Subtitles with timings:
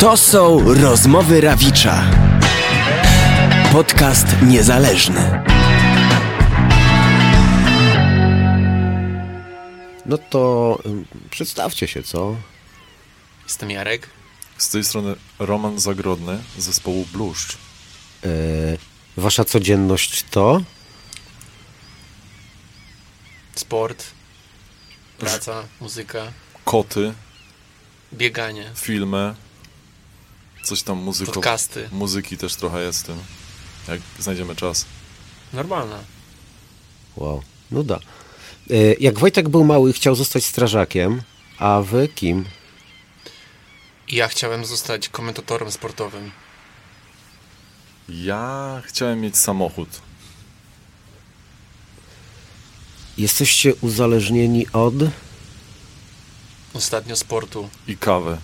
[0.00, 2.10] To są rozmowy Rawicza.
[3.72, 5.42] Podcast niezależny.
[10.06, 12.36] No to ym, przedstawcie się, co?
[13.44, 14.08] Jestem Jarek.
[14.58, 17.54] Z tej strony Roman Zagrodny z zespołu Bluszcz.
[17.54, 18.28] E,
[19.16, 20.62] wasza codzienność to?
[23.54, 24.04] Sport,
[25.18, 26.32] praca, muzyka,
[26.64, 27.12] Koty,
[28.12, 29.34] bieganie, filmy,
[30.62, 31.32] coś tam muzyko...
[31.32, 31.88] podcasty.
[31.92, 33.16] Muzyki też trochę jest w tym,
[33.88, 34.84] jak znajdziemy czas.
[35.52, 35.98] Normalna.
[37.16, 38.00] Wow, nuda.
[38.70, 41.22] E, jak Wojtek był mały, chciał zostać strażakiem,
[41.58, 42.44] a wy kim?
[44.08, 46.30] I ja chciałem zostać komentatorem sportowym.
[48.08, 49.88] Ja chciałem mieć samochód.
[53.18, 54.94] Jesteście uzależnieni od?
[56.74, 58.38] Ostatnio sportu I kawę.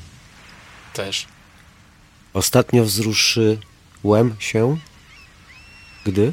[0.95, 1.27] też.
[2.37, 4.79] Ostatnio wzruszyłem się?
[6.05, 6.33] Gdy?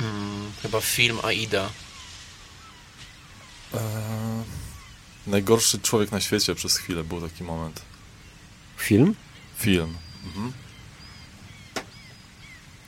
[0.00, 1.70] Mm, chyba film Aida.
[3.74, 3.80] Eee,
[5.26, 7.82] najgorszy człowiek na świecie przez chwilę był taki moment.
[8.76, 9.14] Film?
[9.58, 9.96] Film.
[10.26, 10.52] Mhm.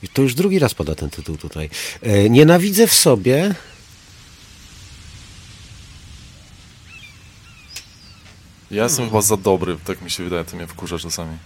[0.03, 1.69] I to już drugi raz pada ten tytuł tutaj.
[2.01, 3.55] E, nienawidzę w sobie.
[8.71, 11.37] Ja jestem chyba za dobry, tak mi się wydaje, to mnie wkurza czasami.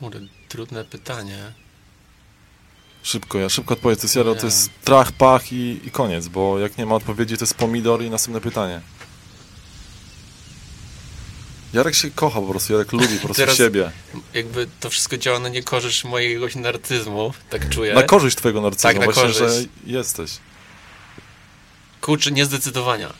[0.00, 1.52] Kurde, trudne pytanie.
[3.02, 6.58] Szybko, ja szybko odpowiem, to jest Jaro, to jest trach, pach i, i koniec, bo
[6.58, 8.80] jak nie ma odpowiedzi, to jest pomidor i następne pytanie.
[11.72, 13.90] Jarek się kocha po prostu, Jarek lubi po prostu Teraz- siebie.
[14.34, 17.94] Jakby to wszystko działa na niekorzyść mojego narcyzmu, tak czuję.
[17.94, 19.40] Na korzyść twojego narcyzmu, Tak, na właśnie, korzyść.
[19.40, 20.38] że jesteś.
[22.00, 23.12] Kurczę, niezdecydowania.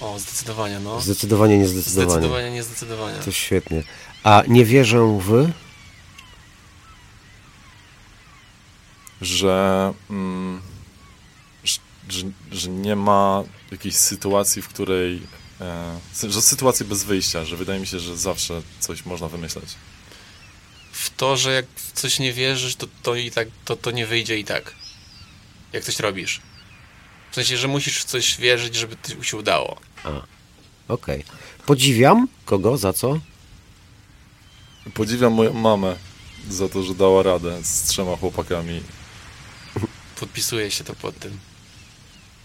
[0.00, 1.00] O, zdecydowania, no.
[1.00, 2.10] Zdecydowanie niezdecydowanie.
[2.10, 3.18] Zdecydowanie niezdecydowania.
[3.18, 3.82] To świetnie.
[4.22, 5.50] A nie wierzę w...
[9.20, 10.62] Że, mm,
[11.64, 15.22] że, że, że nie ma jakiejś sytuacji, w której...
[15.60, 15.98] E,
[16.28, 19.64] że sytuacji bez wyjścia, że wydaje mi się, że zawsze coś można wymyśleć.
[20.92, 24.06] w to, że jak w coś nie wierzysz, to, to i tak, to, to nie
[24.06, 24.74] wyjdzie i tak.
[25.72, 26.40] Jak coś robisz.
[27.30, 29.80] W sensie, że musisz w coś wierzyć, żeby to się udało.
[30.88, 31.24] Okej.
[31.66, 33.20] Podziwiam kogo, za co?
[34.94, 35.96] Podziwiam moją mamę
[36.50, 38.82] za to, że dała radę z trzema chłopakami.
[40.20, 41.38] Podpisuję się to pod tym.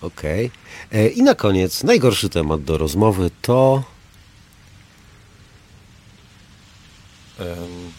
[0.02, 0.52] Okej.
[0.92, 3.84] E, I na koniec, najgorszy temat do rozmowy to...
[7.40, 7.91] Em,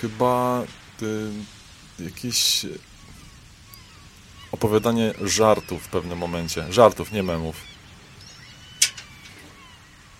[0.00, 0.62] chyba
[1.02, 1.30] y,
[2.04, 2.66] jakieś
[4.52, 6.72] opowiadanie żartów w pewnym momencie.
[6.72, 7.71] Żartów, nie memów.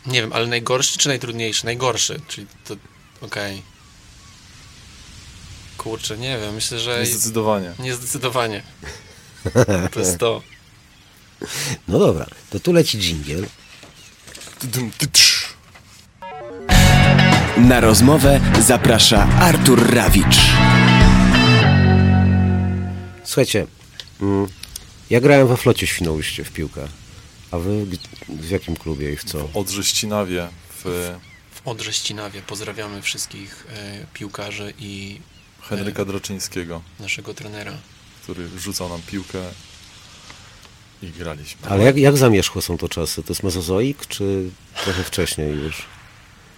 [0.07, 1.65] Nie wiem, ale najgorszy czy najtrudniejszy?
[1.65, 2.77] Najgorszy, czyli to...
[3.21, 3.63] Okej.
[5.77, 7.07] Kurczę, nie wiem, myślę, że...
[7.07, 7.73] Zdecydowanie.
[7.79, 8.63] Niezdecydowanie.
[9.93, 10.43] To jest to.
[11.89, 13.47] No dobra, to tu leci dżingiel.
[17.57, 20.37] Na rozmowę zaprasza Artur Rawicz.
[23.25, 23.67] Słuchajcie,
[24.21, 24.47] mm,
[25.11, 26.89] ja grałem we flocie Świnoujście w piłkę.
[27.53, 27.87] A wy
[28.29, 29.49] w jakim klubie i w co?
[29.55, 30.49] Odrze Ścinawie
[30.85, 31.15] w
[31.55, 35.21] W Odrze Ścinawie pozdrawiamy wszystkich e, piłkarzy i
[35.63, 37.73] Henryka Droczyńskiego, naszego trenera.
[38.23, 39.39] który rzucał nam piłkę
[41.03, 41.69] i graliśmy.
[41.71, 43.23] Ale jak, jak zamierzchłe są to czasy?
[43.23, 44.51] To jest mezozoik, czy
[44.85, 45.83] trochę wcześniej już?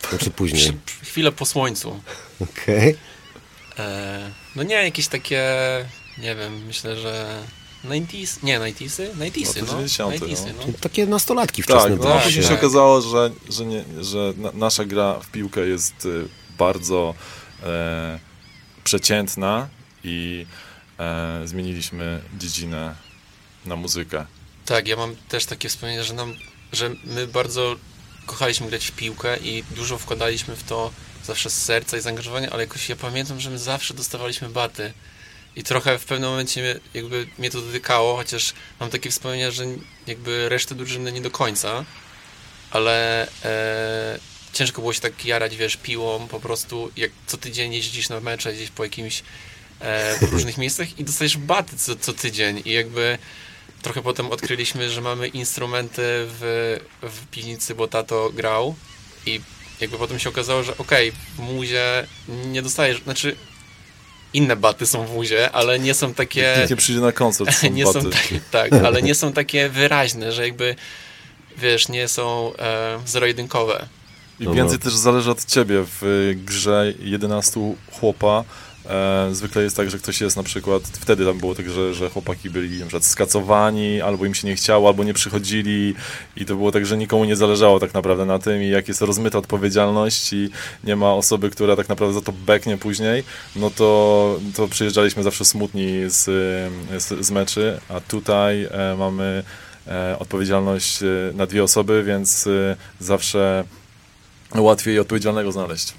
[0.08, 0.72] Znaczy później.
[1.02, 2.00] Chwilę po słońcu.
[2.40, 2.96] Okej.
[3.78, 5.42] E, no nie, jakieś takie,
[6.18, 7.42] nie wiem, myślę, że
[7.84, 9.10] 90s, nie 90sy?
[9.14, 9.88] 90sy, No to no.
[9.88, 10.66] 90, 90sy, no.
[10.66, 10.72] no.
[10.80, 12.12] Takie nastolatki Tak, wczesne no, były.
[12.12, 12.58] a tak, później się tak.
[12.58, 16.28] okazało, że, że, nie, że na, nasza gra w piłkę jest y,
[16.58, 17.14] bardzo
[17.62, 18.18] e,
[18.84, 19.68] przeciętna
[20.04, 20.46] i
[20.98, 22.94] e, zmieniliśmy dziedzinę
[23.66, 24.26] na muzykę.
[24.66, 26.34] Tak, ja mam też takie wspomnienie, że nam,
[26.72, 27.76] że my bardzo
[28.26, 30.90] kochaliśmy grać w piłkę i dużo wkładaliśmy w to
[31.24, 34.92] zawsze z serca i zaangażowania, ale jakoś ja pamiętam, że my zawsze dostawaliśmy baty.
[35.56, 39.64] I trochę w pewnym momencie jakby mnie to dotykało, chociaż mam takie wspomnienia, że
[40.06, 41.84] jakby resztę drużyny nie do końca,
[42.70, 44.18] ale e,
[44.52, 48.52] ciężko było się tak jarać, wiesz, piłą po prostu, jak co tydzień jeździsz na mecze
[48.52, 49.22] gdzieś po jakimś
[49.80, 52.62] e, w różnych miejscach i dostajesz baty co, co tydzień.
[52.64, 53.18] I jakby
[53.82, 58.74] trochę potem odkryliśmy, że mamy instrumenty w, w piwnicy, bo tato grał.
[59.26, 59.40] I
[59.80, 63.36] jakby potem się okazało, że okej, w muzie nie dostajesz, znaczy
[64.34, 66.54] inne baty są w muzie, ale nie są takie...
[66.58, 68.02] Nikt nie przyjdzie na koncert, są nie baty.
[68.02, 70.76] są takie, tak, ale nie są takie wyraźne, że jakby
[71.58, 73.88] wiesz, nie są e, zero-jedynkowe.
[74.40, 75.84] I więcej też zależy od ciebie.
[76.00, 78.44] W y, grze 11 chłopa
[78.86, 82.10] e, zwykle jest tak, że ktoś jest na przykład, wtedy tam było tak, że, że
[82.10, 85.94] chłopaki byli na przykład skacowani, albo im się nie chciało, albo nie przychodzili
[86.36, 89.00] i to było tak, że nikomu nie zależało tak naprawdę na tym i jak jest
[89.00, 90.50] rozmyta odpowiedzialność i
[90.84, 93.24] nie ma osoby, która tak naprawdę za to beknie później,
[93.56, 96.24] no to, to przyjeżdżaliśmy zawsze smutni z,
[97.02, 99.44] z, z meczy, a tutaj e, mamy
[99.86, 103.64] e, odpowiedzialność e, na dwie osoby, więc e, zawsze
[104.54, 105.94] łatwiej odpowiedzialnego znaleźć,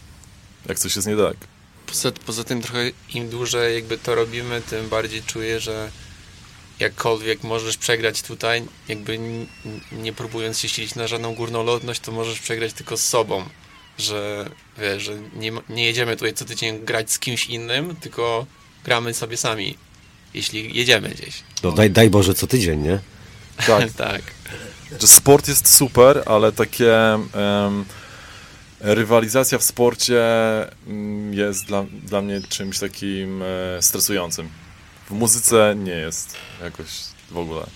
[0.70, 1.55] jak coś jest nie tak.
[1.88, 5.92] Poza, poza tym trochę im dłużej jakby to robimy, tym bardziej czuję, że
[6.80, 9.20] jakkolwiek możesz przegrać tutaj, jakby
[9.92, 13.44] nie próbując się silić na żadną górną lotność, to możesz przegrać tylko z sobą.
[13.98, 18.46] Że wiesz, że nie, nie jedziemy tutaj co tydzień grać z kimś innym, tylko
[18.84, 19.78] gramy sobie sami.
[20.34, 21.44] Jeśli jedziemy gdzieś.
[21.64, 23.00] No daj, daj Boże co tydzień, nie?
[23.68, 24.22] Tak, tak.
[25.00, 27.86] że sport jest super, ale takie em,
[28.80, 30.24] rywalizacja w sporcie
[30.88, 34.50] mm, jest dla, dla mnie czymś takim e, stresującym.
[35.10, 36.88] W muzyce nie jest jakoś
[37.32, 37.68] w ogóle.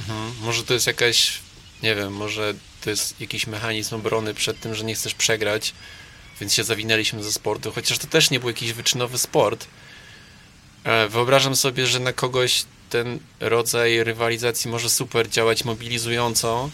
[0.00, 0.32] Mhm.
[0.42, 1.38] Może to jest jakaś,
[1.82, 5.74] nie wiem, może to jest jakiś mechanizm obrony przed tym, że nie chcesz przegrać,
[6.40, 9.66] więc się zawinęliśmy ze sportu, chociaż to też nie był jakiś wyczynowy sport.
[10.84, 16.70] E, Wyobrażam sobie, że na kogoś ten rodzaj rywalizacji może super działać mobilizująco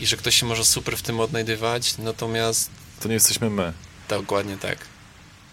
[0.00, 2.70] i że ktoś się może super w tym odnajdywać, natomiast
[3.00, 3.72] To nie jesteśmy my.
[4.08, 4.78] dokładnie tak.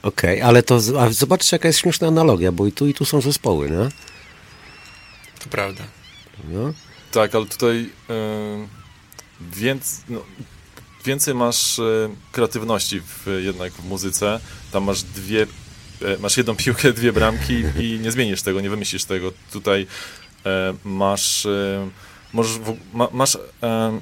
[0.01, 3.21] Okej, ale to a zobaczcie jaka jest śmieszna analogia, bo i tu i tu są
[3.21, 3.89] zespoły, nie?
[5.39, 5.83] To prawda.
[6.49, 6.73] No.
[7.11, 8.67] Tak, ale tutaj em,
[9.41, 10.23] więc, no,
[11.05, 11.83] więcej masz e,
[12.31, 14.39] kreatywności w, jednak w muzyce.
[14.71, 15.41] Tam masz dwie,
[16.01, 19.31] e, masz jedną piłkę, dwie bramki i nie zmienisz tego, nie wymyślisz tego.
[19.51, 19.87] Tutaj
[20.45, 21.89] e, masz, e,
[22.33, 22.59] możesz,
[22.93, 23.37] ma, masz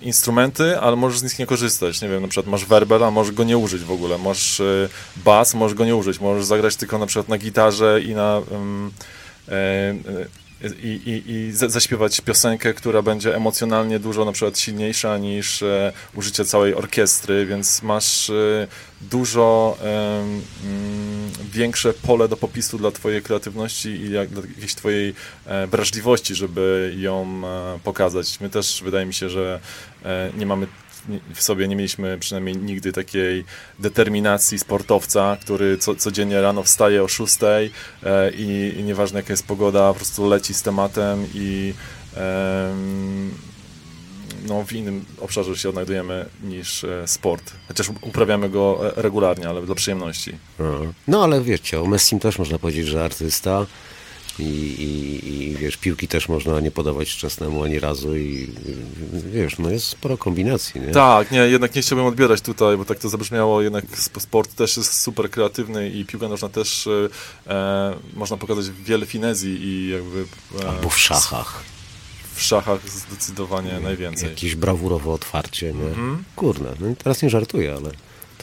[0.02, 2.02] instrumenty, ale możesz z nich nie korzystać.
[2.02, 4.18] Nie wiem, na przykład masz werbel, a możesz go nie użyć w ogóle.
[4.18, 6.20] Masz e, bas, możesz go nie użyć.
[6.20, 8.42] Możesz zagrać tylko na przykład na gitarze i na...
[9.50, 9.96] e, e,
[10.84, 15.94] i, i, i za- zaśpiewać piosenkę, która będzie emocjonalnie dużo na przykład silniejsza niż e,
[16.16, 18.68] użycie całej orkiestry, więc masz e,
[19.02, 19.88] dużo em,
[20.66, 25.14] mm, większe pole do popisu dla twojej kreatywności i jak, dla jakiejś twojej
[25.46, 28.40] e, wrażliwości, żeby ją e, pokazać.
[28.40, 29.60] My też wydaje mi się, że
[30.06, 30.68] e, nie mamy
[31.34, 33.46] w sobie nie mieliśmy przynajmniej nigdy takiej
[33.80, 39.48] determinacji sportowca, który co, codziennie rano wstaje o 6 e, i, i nieważne jaka jest
[39.48, 41.74] pogoda, po prostu leci z tematem i
[44.48, 47.54] no, w innym obszarze się odnajdujemy niż e, sport.
[47.68, 50.38] Chociaż uprawiamy go e, regularnie, ale dla przyjemności.
[51.08, 53.66] No ale wiecie, o Messim też można powiedzieć, że artysta
[54.40, 58.50] i, i, i wiesz, piłki też można nie podawać szczęsnemu ani razu i
[59.14, 60.88] wiesz, no jest sporo kombinacji, nie?
[60.92, 64.78] Tak, nie, jednak nie chciałbym odbierać tutaj, bo tak to zabrzmiało, jednak sp- sport też
[64.78, 70.26] jest super kreatywny i piłka nożna też e, e, można pokazać wiele finezji i jakby
[70.64, 71.64] e, Albo w szachach.
[72.36, 74.30] w szachach zdecydowanie najwięcej.
[74.30, 75.88] Jakieś brawurowe otwarcie, nie?
[75.88, 76.24] Mhm.
[76.36, 77.92] Kurde, no teraz nie żartuję, ale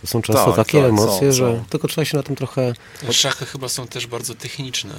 [0.01, 1.65] to są często Tak, takie tak, emocje, są, że są.
[1.71, 2.73] tylko trzeba się na tym trochę...
[3.11, 4.95] Szachy chyba są też bardzo techniczne.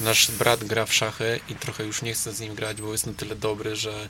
[0.00, 3.06] Nasz brat gra w szachy i trochę już nie chce z nim grać, bo jest
[3.06, 4.08] na tyle dobry, że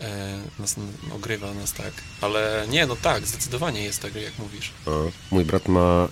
[0.00, 0.76] e, nas
[1.14, 1.92] ogrywa nas tak.
[2.20, 4.70] Ale nie, no tak, zdecydowanie jest tak, jak mówisz.
[4.86, 6.08] O, mój brat ma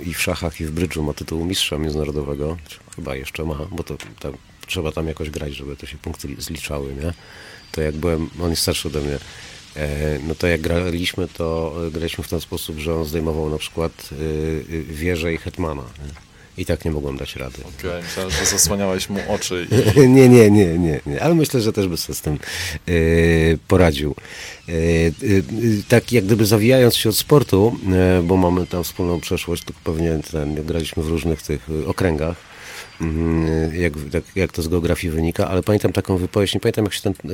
[0.00, 2.56] e, i w szachach, i w brydżu ma tytuł mistrza międzynarodowego.
[2.96, 4.32] Chyba jeszcze ma, bo to tam,
[4.66, 7.12] trzeba tam jakoś grać, żeby to się punkty li- zliczały, nie?
[7.72, 9.18] To jak byłem, on jest starszy ode mnie,
[9.76, 13.58] e, no to jak graliśmy, to e, graliśmy w ten sposób, że on zdejmował na
[13.58, 15.82] przykład e, wieżę i hetmana.
[15.82, 16.23] Nie?
[16.58, 17.58] I tak nie mogłem dać rady.
[17.78, 21.72] Okej, myślałem, że zasłaniałeś mu oczy i Nie, nie, nie, nie, nie, ale myślę, że
[21.72, 22.92] też by sobie z tym e,
[23.68, 24.14] poradził.
[24.68, 25.12] E, e,
[25.88, 27.78] tak jak gdyby zawijając się od sportu,
[28.22, 32.36] bo mamy tam wspólną przeszłość, tylko pewnie ten, graliśmy w różnych tych okręgach,
[33.00, 36.94] mm, jak, jak, jak to z geografii wynika, ale pamiętam taką wypowiedź, nie pamiętam jak
[36.94, 37.28] się ten e,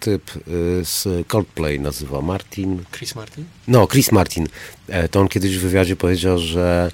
[0.00, 0.40] typ e,
[0.84, 3.44] z Coldplay nazywa, Martin, Chris Martin?
[3.68, 4.48] no, Chris Martin.
[4.88, 6.90] E, To on kiedyś w wywiadzie powiedział, że.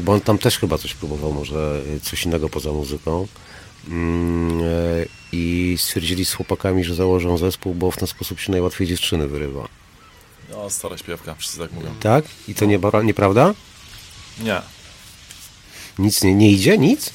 [0.00, 3.26] Bo on tam też chyba coś próbował, może e, coś innego poza muzyką.
[3.88, 4.64] Mm, e,
[5.32, 9.68] I stwierdzili z chłopakami, że założą zespół, bo w ten sposób się najłatwiej dziewczyny wyrywa.
[10.56, 11.94] o, stara śpiewka, wszyscy tak mówią.
[12.00, 12.24] Tak?
[12.48, 13.54] I to nie, nieprawda?
[14.40, 14.62] Nie,
[15.98, 16.78] Nic nie, nie idzie?
[16.78, 17.12] Nic?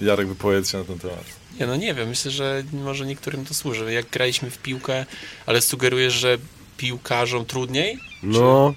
[0.00, 1.24] Jarek wypowiedz się na ten temat.
[1.60, 3.92] Nie, no nie wiem, myślę, że może niektórym to służy.
[3.92, 5.06] Jak graliśmy w piłkę,
[5.46, 6.38] ale sugerujesz, że
[6.76, 7.98] piłkarzom trudniej?
[8.22, 8.74] No.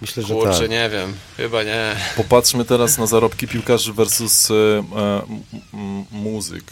[0.00, 0.70] Myślę, że Kurczę, tak.
[0.70, 1.96] nie wiem, chyba nie.
[2.16, 4.82] Popatrzmy teraz na zarobki piłkarzy versus e, e,
[5.28, 5.42] m-
[5.74, 6.64] m- muzyk.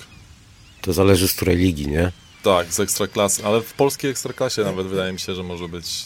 [0.82, 2.12] To zależy z której ligi, nie?
[2.42, 6.04] Tak, z ekstraklasy, ale w polskiej ekstraklasie nawet wydaje mi się, że może być.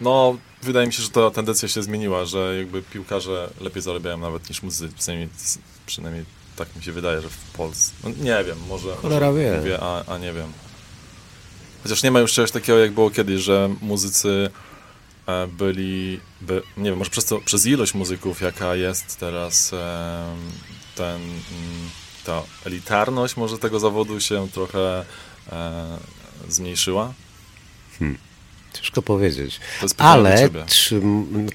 [0.00, 4.48] No, wydaje mi się, że ta tendencja się zmieniła, że jakby piłkarze lepiej zarabiają nawet
[4.48, 4.94] niż muzycy.
[4.98, 5.28] Przynajmniej,
[5.86, 6.24] przynajmniej
[6.56, 7.92] tak mi się wydaje, że w Polsce.
[8.04, 8.94] No, nie wiem, może.
[8.96, 9.56] Cholera wie.
[9.58, 10.52] Mówię, a, a nie wiem.
[11.82, 14.50] Chociaż nie ma już czegoś takiego, jak było kiedyś, że muzycy
[15.48, 19.70] byli, by, nie wiem, może przez, to, przez ilość muzyków, jaka jest teraz
[20.94, 21.90] ten, mm,
[22.24, 25.04] ta elitarność może tego zawodu się trochę
[25.52, 25.98] e,
[26.48, 27.14] zmniejszyła.
[28.72, 29.60] Ciężko powiedzieć.
[29.80, 31.02] To Ale czy,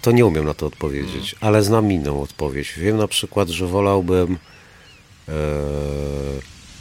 [0.02, 2.74] to nie umiem na to odpowiedzieć, ale znam inną odpowiedź.
[2.78, 4.38] Wiem na przykład, że wolałbym
[5.28, 5.34] e,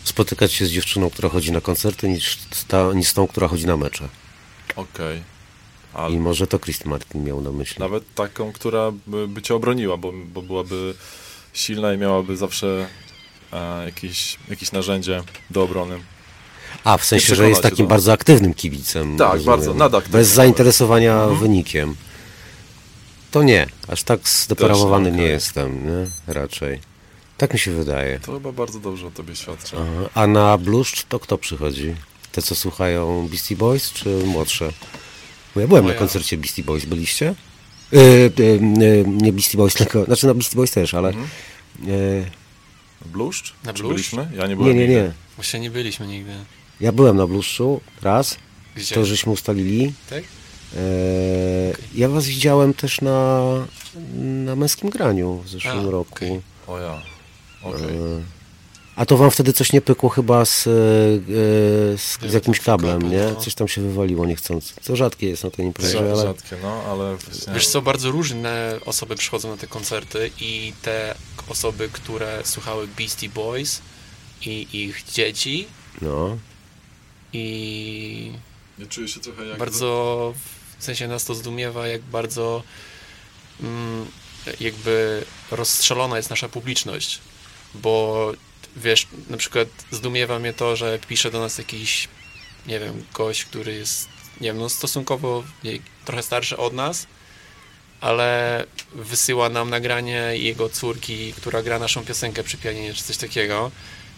[0.05, 3.67] spotykać się z dziewczyną, która chodzi na koncerty, niż, ta, niż z tą, która chodzi
[3.67, 4.09] na mecze.
[4.77, 5.23] Okej.
[5.95, 7.77] Ale I może to Chris Martin miał na myśli.
[7.81, 10.95] nawet taką, która by, by cię obroniła, bo, bo byłaby
[11.53, 12.87] silna i miałaby zawsze
[13.53, 15.99] e, jakieś, jakieś narzędzie do obrony.
[16.85, 17.91] A, w sensie, że jest takim to.
[17.91, 19.17] bardzo aktywnym kibicem.
[19.17, 19.47] Tak, rozumiem.
[19.47, 21.39] bardzo, nadaktywnym Bez zainteresowania Mhm.
[21.41, 21.97] wynikiem.
[23.31, 25.31] To nie, aż tak zdeprawowany nie okej.
[25.31, 26.07] jestem, nie?
[26.35, 26.81] Raczej.
[27.37, 28.21] Tak mi się wydaje.
[28.21, 29.77] To chyba bardzo dobrze o tobie świadczy.
[29.77, 30.11] Aha.
[30.15, 31.95] A na bluszcz to kto przychodzi?
[32.33, 34.73] Te, co słuchają Beastie Boys, czy młodsze?
[35.55, 35.99] Bo ja byłem No na ja.
[36.01, 37.35] koncercie Beastie Boys, byliście?
[37.93, 37.99] E, e,
[38.55, 40.05] e, nie Beastie Boys, tylko...
[40.05, 41.09] Znaczy na Beastie Boys też, ale...
[41.09, 41.27] Mhm.
[41.89, 43.55] E, Bluszcz?
[43.65, 43.95] Na Czy bluszcz?
[43.95, 44.37] byliśmy?
[44.37, 44.95] Ja nie nie, byłem nie, nigdy.
[44.95, 45.13] nie.
[45.37, 46.33] Właśnie nie byliśmy nigdy.
[46.81, 48.37] Ja byłem na bluszczu raz,
[48.77, 48.95] Gdzie?
[48.95, 49.93] to żeśmy ustalili.
[50.11, 50.23] Tak?
[50.77, 50.79] E,
[51.95, 53.43] ja was widziałem też na,
[54.45, 56.15] na męskim graniu w zeszłym A, roku.
[56.15, 56.41] okej.
[56.67, 57.03] O ja.
[57.63, 57.85] Okej.
[57.85, 58.23] E,
[58.97, 60.71] A to wam wtedy coś nie pykło chyba z, e,
[61.99, 63.33] z, z jakimś kablem, kabel, nie?
[63.35, 63.41] no.
[63.41, 64.75] Coś tam się wywaliło niechcący.
[64.85, 66.23] To rzadkie jest na tej imprezie, Rza- ale...
[66.23, 67.53] Rzadkie, no, ale właśnie...
[67.55, 71.15] Wiesz co, bardzo różne osoby przychodzą na te koncerty i te
[71.49, 73.83] osoby, które słuchały Beastie Boys
[74.47, 75.67] i ich dzieci
[76.03, 76.37] No.
[77.33, 78.33] i
[78.79, 79.59] Nie czuję się trochę jak...
[79.59, 80.35] bardzo,
[80.79, 82.63] w sensie nas to zdumiewa, jak bardzo
[83.63, 84.07] mm,
[84.61, 87.19] jakby rozstrzelona jest nasza publiczność,
[87.75, 88.33] bo
[88.77, 92.09] wiesz, na przykład zdumiewa mnie to, że pisze do nas jakiś,
[92.67, 94.09] nie wiem, gość, który jest,
[94.41, 97.07] nie wiem, no stosunkowo nie, trochę starszy od nas,
[98.01, 98.65] ale
[98.95, 103.71] wysyła nam nagranie jego córki, która gra naszą piosenkę przy pianinie, czy coś takiego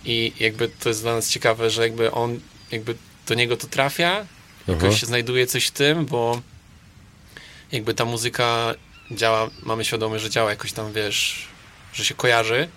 [0.04, 2.94] i jakby to jest dla nas ciekawe, że jakby on, jakby
[3.26, 4.26] do niego to trafia,
[4.68, 4.98] jakoś Aha.
[4.98, 6.40] się znajduje coś w tym, bo
[7.72, 8.74] jakby ta muzyka
[9.10, 11.48] działa, mamy świadomość, że działa jakoś tam, wiesz,
[11.92, 12.68] że się kojarzy,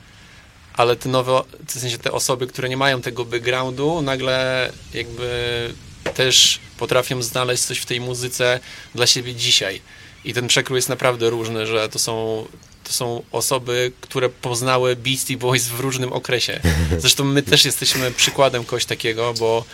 [0.77, 5.29] ale te nowe, w sensie te osoby, które nie mają tego backgroundu, nagle jakby
[6.13, 8.59] też potrafią znaleźć coś w tej muzyce
[8.95, 9.81] dla siebie dzisiaj.
[10.25, 12.45] I ten przekrój jest naprawdę różny, że to są,
[12.83, 16.59] to są osoby, które poznały Beastie Boys w różnym okresie.
[16.97, 19.65] Zresztą my też jesteśmy przykładem kogoś takiego, bo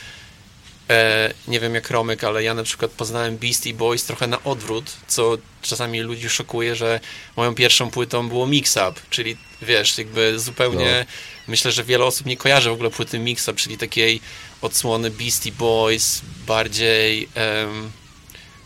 [0.90, 4.94] e, nie wiem jak Romek, ale ja na przykład poznałem Beastie Boys trochę na odwrót,
[5.08, 7.00] co czasami ludzi szokuje, że
[7.38, 11.06] moją pierwszą płytą było Mix Up, czyli wiesz, jakby zupełnie
[11.48, 14.22] myślę, że wiele osób nie kojarzy w ogóle płyty Mix Up, czyli takiej
[14.62, 17.92] odsłony Beastie Boys, bardziej em,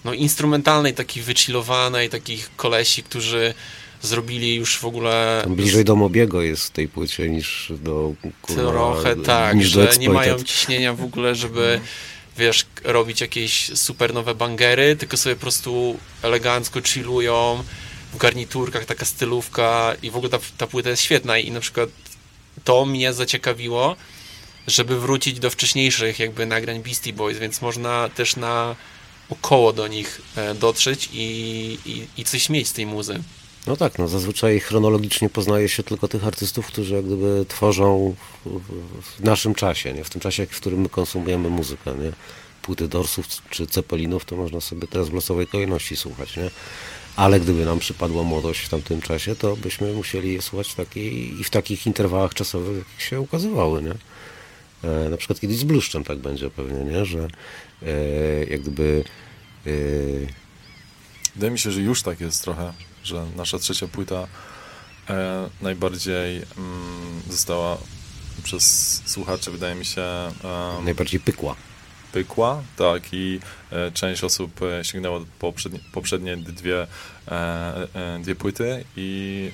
[0.06, 3.54] no instrumentalnej, takiej wychillowanej, takich kolesi, którzy
[4.01, 8.13] zrobili już w ogóle Tam bliżej do Mobiego jest w tej płycie niż do...
[8.42, 11.80] kurwa, Trochę tak, niż do że nie mają ciśnienia w ogóle, żeby
[12.38, 17.63] wiesz, robić jakieś super nowe bangery, tylko sobie po prostu elegancko chillują
[18.13, 21.89] w garniturkach, taka stylówka i w ogóle ta, ta płyta jest świetna i na przykład
[22.63, 23.96] to mnie zaciekawiło,
[24.68, 28.75] żeby wrócić do wcześniejszych jakby nagrań Beastie Boys, więc można też na
[29.30, 33.24] około do nich e, dotrzeć i, i, i coś mieć z tej muzy.
[33.68, 39.24] No tak, no zazwyczaj chronologicznie poznaje się tylko tych artystów, którzy jak gdyby tworzą w,
[39.24, 40.04] naszym czasie, nie?
[40.04, 41.96] w tym czasie, w którym my konsumujemy muzykę.
[41.96, 42.12] Nie?
[42.62, 46.38] Płyty Dorsów czy Cepelinów to można sobie teraz w losowej kolejności słuchać.
[46.38, 46.50] Nie?
[47.16, 51.44] Ale gdyby nam przypadła młodość w tamtym czasie, to byśmy musieli je słuchać takiej, i
[51.44, 53.84] w takich interwałach czasowych, jak się ukazywały.
[53.84, 53.94] Nie?
[54.90, 57.06] E, na przykład kiedyś z Bluszczem tak będzie pewnie, nie?
[57.06, 57.28] że
[57.84, 59.04] e, jak gdyby
[59.68, 59.72] e,
[61.38, 62.74] Wydaje mi się, że już tak jest trochę,
[63.08, 64.28] że nasza trzecia płyta
[65.10, 67.78] e, najbardziej mm, została
[68.44, 70.32] przez słuchaczy, wydaje mi się, e,
[70.84, 71.56] najbardziej pykła.
[72.12, 73.40] pykła, tak, i
[73.72, 76.88] e, część osób e, sięgnęła po poprzednie, poprzednie dwie,
[77.28, 79.52] e, e, dwie płyty i,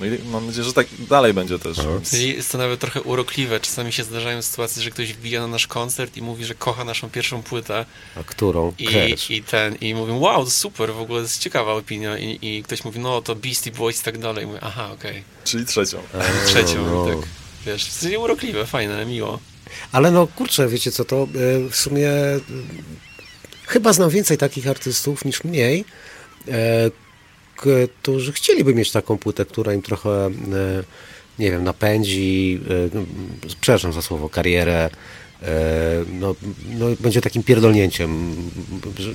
[0.00, 1.76] no i mam nadzieję, że tak dalej będzie też.
[1.76, 3.60] Więc, Jest to nawet trochę urokliwe.
[3.60, 7.10] Czasami się zdarzają sytuacje, że ktoś wbija na nasz koncert i mówi, że kocha naszą
[7.10, 7.86] pierwszą płytę
[8.16, 8.72] A którą?
[8.78, 8.86] i,
[9.34, 12.84] i ten, i mówią, wow, to super, w ogóle jest ciekawa opinia i, i ktoś
[12.84, 14.44] mówi, no to Beastie Boys i tak dalej.
[14.44, 15.22] I mówię, aha, okej.
[15.44, 16.02] czyli trzecią.
[16.46, 17.06] Trzecią, no.
[17.06, 17.28] tak,
[17.66, 19.38] wiesz, w sensie urokliwe, fajne, miło.
[19.92, 22.40] Ale no kurczę, wiecie co, to e, w sumie e,
[23.66, 25.84] chyba znam więcej takich artystów niż mniej,
[26.48, 26.90] e,
[27.56, 30.30] którzy chcieliby mieć taką płytę, która im trochę, e,
[31.38, 33.02] nie wiem, napędzi, e, no,
[33.60, 34.90] przepraszam za słowo, karierę,
[35.42, 36.34] e, no,
[36.68, 38.36] no, będzie takim pierdolnięciem,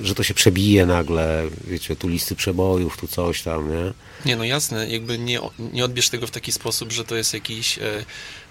[0.03, 3.93] że, to się przebije nagle, wiecie, tu listy przebojów, tu coś tam, nie?
[4.25, 7.77] Nie, no jasne, jakby nie, nie odbierz tego w taki sposób, że to jest jakiś
[7.77, 7.81] e,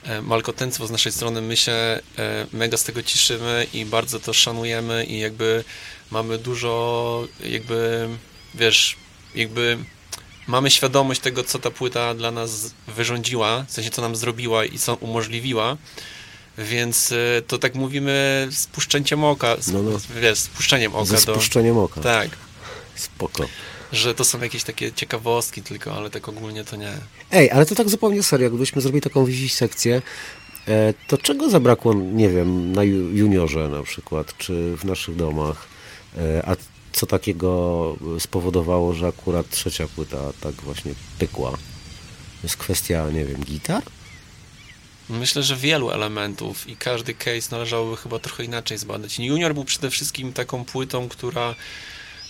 [0.04, 0.22] e,
[0.86, 1.42] z naszej strony.
[1.42, 2.00] My się e,
[2.52, 5.64] mega z tego cieszymy i bardzo to szanujemy i jakby
[6.10, 8.08] mamy dużo, jakby,
[8.54, 8.96] wiesz,
[9.34, 9.78] jakby
[10.46, 14.78] mamy świadomość tego, co ta płyta dla nas wyrządziła, w sensie co nam zrobiła i
[14.78, 15.76] co umożliwiła.
[16.58, 19.90] Więc e, to tak mówimy z puszczęciem oka, z, No, no.
[20.22, 21.34] wiesz, z puszczeniem oka Ze do...
[21.34, 22.00] spuszczeniem oka.
[22.00, 22.28] Tak,
[22.94, 23.46] Spoko.
[23.92, 26.92] że to są jakieś takie ciekawostki tylko, ale tak ogólnie to nie.
[27.32, 30.02] Ej, ale to tak zupełnie serio, jakbyśmy zrobili taką sekcję,
[30.68, 35.68] e, to czego zabrakło, nie wiem, na ju- juniorze na przykład, czy w naszych domach,
[36.18, 36.56] E, a
[36.92, 41.56] co takiego spowodowało, że akurat trzecia płyta tak właśnie pykła?
[42.42, 43.82] Jest kwestia, nie wiem, gitar?
[45.08, 49.18] Myślę, że wielu elementów i każdy case należałoby chyba trochę inaczej zbadać.
[49.18, 51.54] Junior był przede wszystkim taką płytą, która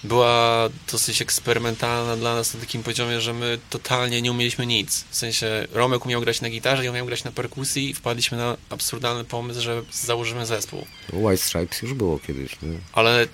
[0.05, 5.05] była dosyć eksperymentalna dla nas na takim poziomie, że my totalnie nie umieliśmy nic.
[5.11, 8.57] W sensie Romek umiał grać na gitarze, ja umiał grać na perkusji i wpadliśmy na
[8.71, 10.87] absurdalny pomysł, że założymy zespół.
[11.13, 12.79] White Stripes już było kiedyś, nie?
[12.93, 13.27] Ale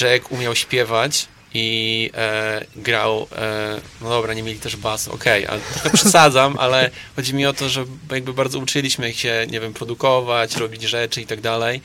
[0.00, 5.60] Jack umiał śpiewać i e, grał, e, no dobra, nie mieli też basu, okej, ale
[5.60, 10.56] trochę przesadzam, ale chodzi mi o to, że jakby bardzo uczyliśmy się, nie wiem, produkować,
[10.56, 11.80] robić rzeczy i tak dalej.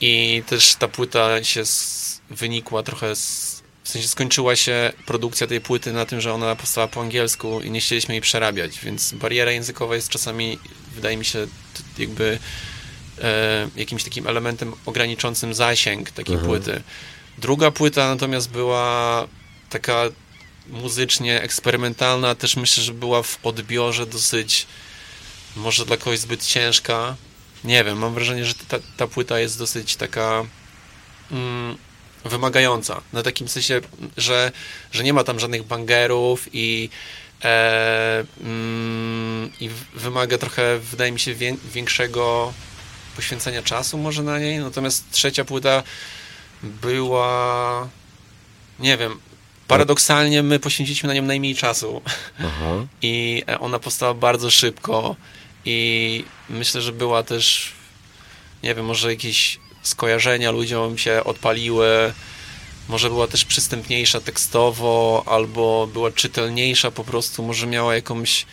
[0.00, 5.60] I też ta płyta się s- wynikła trochę z, w sensie skończyła się produkcja tej
[5.60, 9.52] płyty na tym, że ona powstała po angielsku i nie chcieliśmy jej przerabiać, więc bariera
[9.52, 10.58] językowa jest czasami,
[10.94, 11.46] wydaje mi się,
[11.98, 12.38] jakby
[13.76, 16.50] jakimś takim elementem ograniczącym zasięg takiej Mhm.
[16.52, 16.82] płyty.
[17.38, 19.26] Druga płyta natomiast była
[19.70, 20.02] taka
[20.68, 24.66] muzycznie eksperymentalna, też myślę, że była w odbiorze dosyć
[25.56, 27.16] może dla kogoś zbyt ciężka.
[27.64, 30.44] Nie wiem, mam wrażenie, że ta, ta płyta jest dosyć taka
[31.32, 31.76] mm,
[32.24, 33.00] wymagająca.
[33.12, 33.80] Na takim sensie,
[34.16, 34.52] że,
[34.92, 36.90] że nie ma tam żadnych bangerów i
[37.44, 42.52] e, mm, i wymaga trochę, wydaje mi się, wię, większego
[43.16, 44.58] poświęcenia czasu może na niej.
[44.58, 45.82] Natomiast trzecia płyta
[46.62, 47.88] była
[48.78, 49.20] nie wiem,
[49.68, 52.02] paradoksalnie my poświęciliśmy na nią najmniej czasu
[52.38, 52.86] Aha.
[53.02, 55.16] i ona powstała bardzo szybko
[55.64, 57.72] i myślę, że była też
[58.62, 62.12] nie wiem, może jakieś skojarzenia ludziom się odpaliły
[62.88, 68.46] może była też przystępniejsza tekstowo albo była czytelniejsza po prostu, może miała jakąś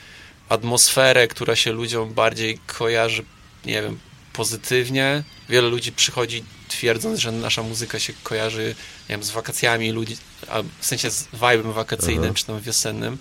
[0.49, 3.25] atmosferę, która się ludziom bardziej kojarzy,
[3.65, 3.99] nie wiem,
[4.33, 5.23] pozytywnie.
[5.49, 8.75] Wiele ludzi przychodzi twierdząc, że nasza muzyka się kojarzy
[9.09, 10.17] nie wiem, z wakacjami ludzi,
[10.47, 12.33] a w sensie z vibe'em wakacyjnym Aha.
[12.33, 13.17] czy tam wiosennym,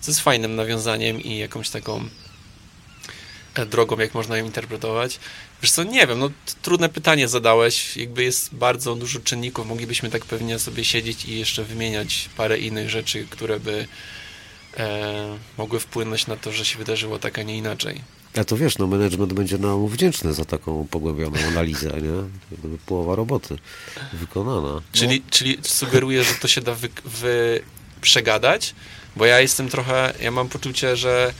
[0.00, 2.08] co jest fajnym nawiązaniem i jakąś taką
[3.54, 5.20] e, drogą, jak można ją interpretować.
[5.62, 6.30] Wiesz co, nie wiem, no
[6.62, 11.64] trudne pytanie zadałeś, jakby jest bardzo dużo czynników, moglibyśmy tak pewnie sobie siedzieć i jeszcze
[11.64, 13.86] wymieniać parę innych rzeczy, które by
[14.76, 18.19] e, mogły wpłynąć na to, że się wydarzyło tak, a nie inaczej.
[18.36, 22.68] A to wiesz, no management będzie nam wdzięczny za taką pogłębioną analizę, nie?
[22.86, 23.58] Połowa roboty
[24.12, 24.80] wykonana.
[24.92, 27.62] Czyli, czyli sugeruję, że to się da wy, wy
[28.00, 28.74] przegadać,
[29.16, 31.34] bo ja jestem trochę, ja mam poczucie, że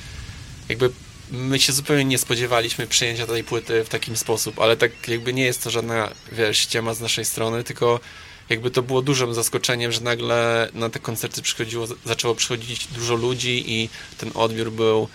[0.68, 0.90] jakby
[1.30, 5.44] my się zupełnie nie spodziewaliśmy przyjęcia tej płyty w takim sposób, ale tak jakby nie
[5.44, 8.00] jest to żadna, wiesz, ściema z naszej strony, tylko
[8.48, 13.64] jakby to było dużym zaskoczeniem, że nagle na te koncerty przychodziło, zaczęło przychodzić dużo ludzi
[13.66, 15.08] i ten odbiór był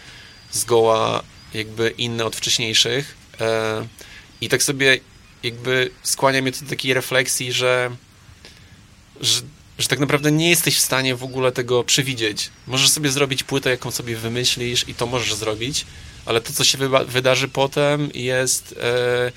[0.51, 1.23] zgoła
[1.55, 3.15] jakby inny od wcześniejszych.
[3.41, 3.87] E,
[4.41, 4.99] I tak sobie
[5.43, 7.91] jakby skłania mnie do takiej refleksji, że,
[9.21, 9.41] że,
[9.79, 12.49] że tak naprawdę nie jesteś w stanie w ogóle tego przewidzieć.
[12.67, 15.85] Możesz sobie zrobić płytę, jaką sobie wymyślisz i to możesz zrobić,
[16.25, 19.31] ale to, co się wydarzy potem jest, e,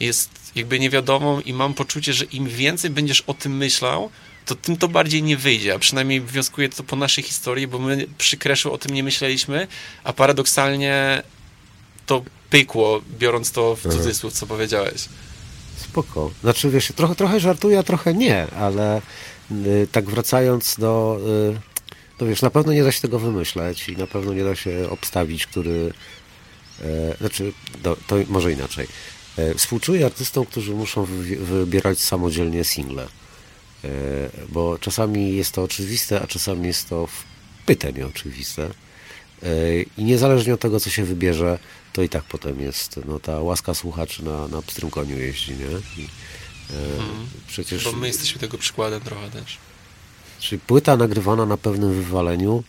[0.00, 4.10] jest jakby niewiadomą i mam poczucie, że im więcej będziesz o tym myślał,
[4.46, 8.06] to tym to bardziej nie wyjdzie, a przynajmniej wnioskuję to po naszej historii, bo my
[8.18, 9.66] przy Kreszu o tym nie myśleliśmy,
[10.04, 11.22] a paradoksalnie
[12.06, 13.96] to pykło, biorąc to w Aha.
[13.96, 15.08] cudzysłów, co powiedziałeś.
[15.76, 16.30] Spoko.
[16.42, 19.02] Znaczy, wiesz, trochę, trochę żartuję, a trochę nie, ale
[19.50, 21.18] y, tak wracając do...
[21.54, 21.74] Y,
[22.20, 24.90] no wiesz, na pewno nie da się tego wymyśleć i na pewno nie da się
[24.90, 25.92] obstawić, który...
[26.82, 28.86] E, znaczy, do, to może inaczej.
[29.36, 33.02] E, współczuję artystom, którzy muszą wy, wybierać samodzielnie single.
[33.84, 33.88] E,
[34.48, 37.24] bo czasami jest to oczywiste, a czasami jest to w
[37.66, 38.70] pytań oczywiste.
[39.42, 39.48] E,
[39.98, 41.58] I niezależnie od tego, co się wybierze,
[41.94, 46.02] to i tak potem jest, no ta łaska słuchaczy na, na pstrym koniu jeździ, nie?
[46.02, 46.08] I,
[46.70, 47.26] e, Mhm.
[47.46, 49.58] Przecież Bo my jesteśmy tego przykładem trochę też.
[50.40, 52.64] Czyli płyta nagrywana na pewnym wywaleniu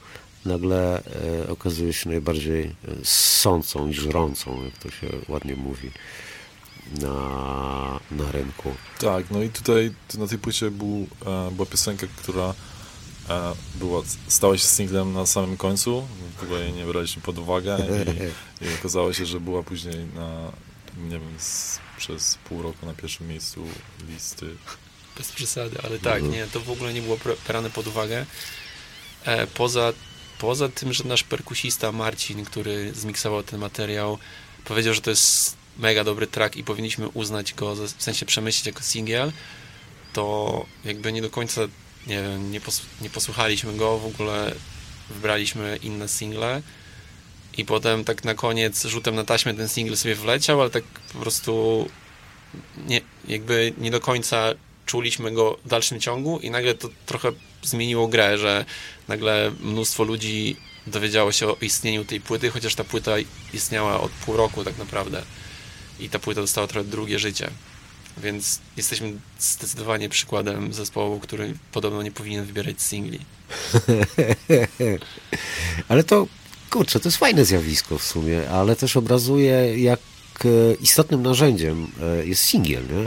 [0.45, 1.03] nagle
[1.43, 2.71] e, okazuje się najbardziej e,
[3.03, 5.91] sącą i żrącą, jak to się ładnie mówi,
[7.01, 8.73] na, na rynku.
[8.99, 12.53] Tak, no i tutaj na tej płycie był, e, była piosenka, która
[13.29, 16.07] e, była, stała się singlem na samym końcu.
[16.39, 17.77] W ogóle jej nie braliśmy pod uwagę
[18.61, 20.51] i, i okazało się, że była później na,
[20.97, 23.67] nie wiem, z, przez pół roku na pierwszym miejscu
[24.09, 24.55] listy.
[25.17, 26.31] Bez przesady, ale tak, Mhm.
[26.31, 28.25] nie, to w ogóle nie było bra- brane pod uwagę.
[29.25, 29.93] E, poza,
[30.39, 34.17] poza tym, że nasz perkusista Marcin, który zmiksował ten materiał,
[34.65, 38.81] powiedział, że to jest mega dobry track i powinniśmy uznać go, w sensie przemyśleć jako
[38.83, 39.31] singiel,
[40.13, 41.61] to jakby nie do końca,
[42.07, 42.61] nie nie,
[43.01, 44.55] nie posłuchaliśmy go, w ogóle
[45.09, 46.61] wybraliśmy inne single
[47.57, 51.19] i potem tak na koniec rzutem na taśmę ten single sobie wleciał, ale tak po
[51.19, 51.85] prostu
[52.87, 54.53] nie, jakby nie do końca
[54.85, 57.31] czuliśmy go w dalszym ciągu i nagle to trochę
[57.63, 58.65] zmieniło grę, że
[59.07, 60.55] nagle mnóstwo ludzi
[60.87, 63.11] dowiedziało się o istnieniu tej płyty, chociaż ta płyta
[63.53, 65.21] istniała od pół roku tak naprawdę
[65.99, 67.49] i ta płyta dostała trochę drugie życie.
[68.17, 73.19] Więc jesteśmy zdecydowanie przykładem zespołu, który podobno nie powinien wybierać singli.
[75.89, 76.27] Ale to,
[76.69, 79.99] kurczę, to jest fajne zjawisko w sumie, ale też obrazuje, jak
[80.45, 83.05] e, istotnym narzędziem e, jest singiel, nie?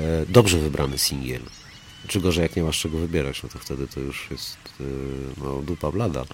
[0.00, 1.42] E, Dobrze wybrany singiel.
[2.08, 4.56] Czy gorzej, jak nie masz czego wybierać, no to wtedy to już jest
[5.36, 6.24] no, dupa blada.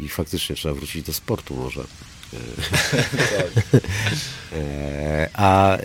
[0.00, 1.84] I faktycznie trzeba wrócić do sportu może.
[4.52, 5.80] E, A e,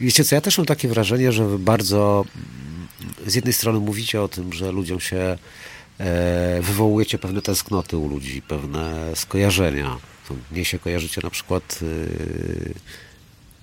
[0.00, 2.88] wiecie co, ja też mam takie wrażenie, że bardzo mm,
[3.26, 5.38] z jednej strony mówicie o tym, że ludziom się
[5.98, 9.98] e, wywołujecie pewne tęsknoty u ludzi, pewne skojarzenia.
[10.28, 11.86] To Mnie się kojarzycie na przykład e,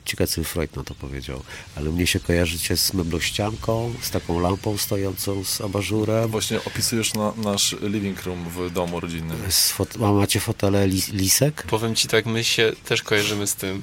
[0.09, 1.41] ciekawe co Freud na to powiedział,
[1.75, 6.29] ale mnie się kojarzycie z meblościanką, z taką lampą stojącą z abażurem.
[6.29, 9.37] Właśnie opisujesz na, nasz living room w domu rodzinnym.
[9.49, 11.63] Fot- a macie fotele lis- lisek?
[11.69, 13.81] Powiem ci tak, my się też kojarzymy z tym.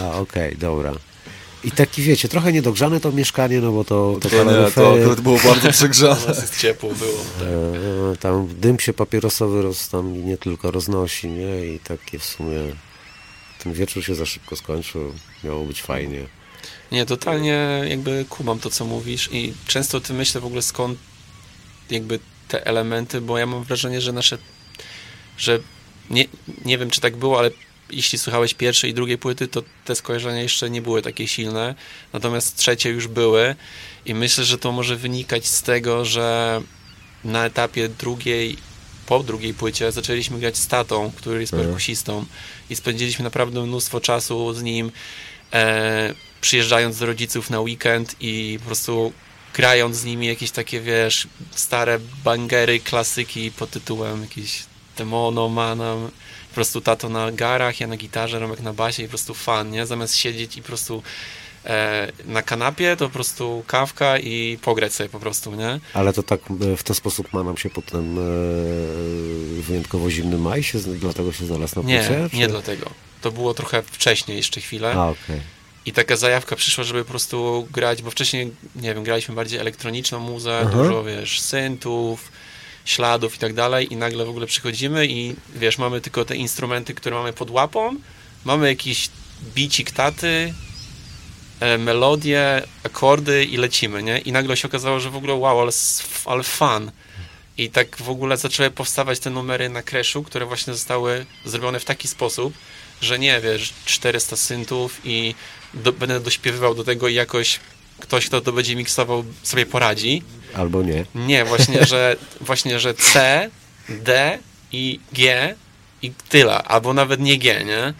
[0.00, 0.92] A, okej, dobra.
[1.64, 5.20] I taki, wiecie, trochę niedogrzane to mieszkanie, no bo to, to, To, nie, to akurat
[5.20, 6.26] było bardzo U przegrzane.
[6.26, 7.18] nas jest ciepło było.
[8.12, 11.66] e, tam dym się papierosowy roz, tam nie tylko roznosi, nie?
[11.66, 12.58] I takie w sumie
[13.58, 16.26] ten wieczór się za szybko skończył, miało być fajnie.
[16.92, 20.98] Nie, totalnie jakby kumam to, co mówisz i często ty myślę w ogóle skąd
[21.90, 22.18] jakby
[22.48, 24.38] te elementy, bo ja mam wrażenie, że nasze,
[25.38, 25.60] że
[26.10, 26.24] nie,
[26.64, 27.50] nie wiem, czy tak było, ale
[27.90, 31.74] jeśli słuchałeś pierwszej i drugiej płyty, to te skojarzenia jeszcze nie były takie silne,
[32.12, 33.56] natomiast trzecie już były
[34.06, 36.60] i myślę, że to może wynikać z tego, że
[37.24, 38.56] na etapie drugiej,
[39.08, 41.68] po drugiej płycie zaczęliśmy grać z tatą, który jest Mhm.
[41.68, 42.24] perkusistą
[42.70, 44.92] i spędziliśmy naprawdę mnóstwo czasu z nim
[45.52, 49.12] e, przyjeżdżając do rodziców na weekend i po prostu
[49.54, 54.62] grając z nimi jakieś takie, wiesz, stare bangery, klasyki pod tytułem jakiś
[54.96, 56.10] Demono, Manam,
[56.48, 59.70] po prostu tato na garach, ja na gitarze, Romek na basie i po prostu fan,
[59.70, 59.86] nie?
[59.86, 61.02] Zamiast siedzieć i po prostu
[62.24, 65.80] na kanapie, to po prostu kawka i pograć sobie po prostu, nie?
[65.94, 66.40] Ale to tak
[66.72, 68.22] e, w ten sposób ma nam się potem e,
[69.62, 72.36] wyjątkowo zimny maj, się, dlatego się znalazł na Nie, płycie?
[72.36, 72.90] nie czy- dlatego.
[73.20, 74.92] To było trochę wcześniej jeszcze chwilę.
[74.94, 75.40] A, okej.
[75.86, 80.20] I taka zajawka przyszła, żeby po prostu grać, bo wcześniej, nie wiem, graliśmy bardziej elektroniczną
[80.20, 80.70] muzę, Aha.
[80.70, 82.32] dużo, wiesz, syntów,
[82.84, 86.94] śladów i tak dalej i nagle w ogóle przychodzimy i, wiesz, mamy tylko te instrumenty,
[86.94, 87.96] które mamy pod łapą,
[88.44, 89.08] mamy jakiś
[89.54, 90.54] bicik taty,
[91.60, 94.18] e, melodię, akordy i lecimy, nie?
[94.18, 95.72] I nagle się okazało, że w ogóle wow, ale,
[96.24, 96.90] ale fan.
[97.58, 101.84] I tak w ogóle zaczęły powstawać te numery na Crashu, które właśnie zostały zrobione w
[101.84, 102.54] taki sposób,
[103.00, 105.34] że nie, wiesz, 400 syntów i
[105.74, 107.60] do, będę dośpiewywał do tego i jakoś
[108.00, 110.22] ktoś, kto to będzie miksował, sobie poradzi.
[110.54, 111.04] Albo nie.
[111.14, 113.50] Nie, właśnie, że właśnie, że C,
[113.88, 114.38] D
[114.72, 115.54] i G
[116.02, 117.94] i tyle, albo nawet nie G, nie?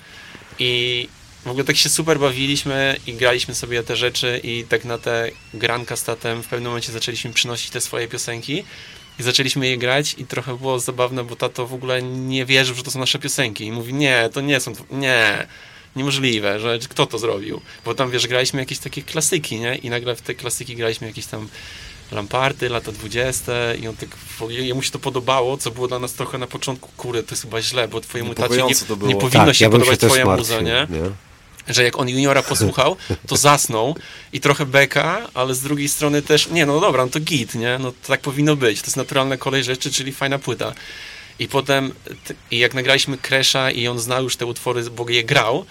[0.59, 1.09] I
[1.49, 5.31] w ogóle tak się super bawiliśmy i graliśmy sobie te rzeczy i tak na te
[5.55, 8.65] granka z tatem w pewnym momencie zaczęliśmy przynosić te swoje piosenki
[9.19, 12.83] i zaczęliśmy je grać i trochę było zabawne, bo tato w ogóle nie wierzył, że
[12.83, 15.47] to są nasze piosenki i mówi, nie, to nie są, nie,
[15.97, 19.77] niemożliwe, że kto to zrobił, bo tam, wiesz, graliśmy jakieś takie klasyki, nie?
[19.77, 21.49] I nagle w te klasyki graliśmy jakieś tam
[22.13, 24.09] Lamparty, lata 20 i on tak,
[24.49, 27.63] jemu się to podobało, co było dla nas trochę na początku, kurde, to jest chyba
[27.63, 30.87] źle, bo twojemu tacie nie, nie powinno tak, się ja podobać twoja muza, nie?
[30.91, 31.28] nie?
[31.69, 33.97] Że jak on juniora posłuchał, to zasnął
[34.33, 37.79] i trochę beka, ale z drugiej strony też, nie no dobra, no to git, nie?
[37.79, 40.73] No tak powinno być, to jest naturalna kolej rzeczy, czyli fajna płyta.
[41.39, 41.95] I potem,
[42.51, 45.65] i jak nagraliśmy Crash'a i on znał już te utwory, bo je grał,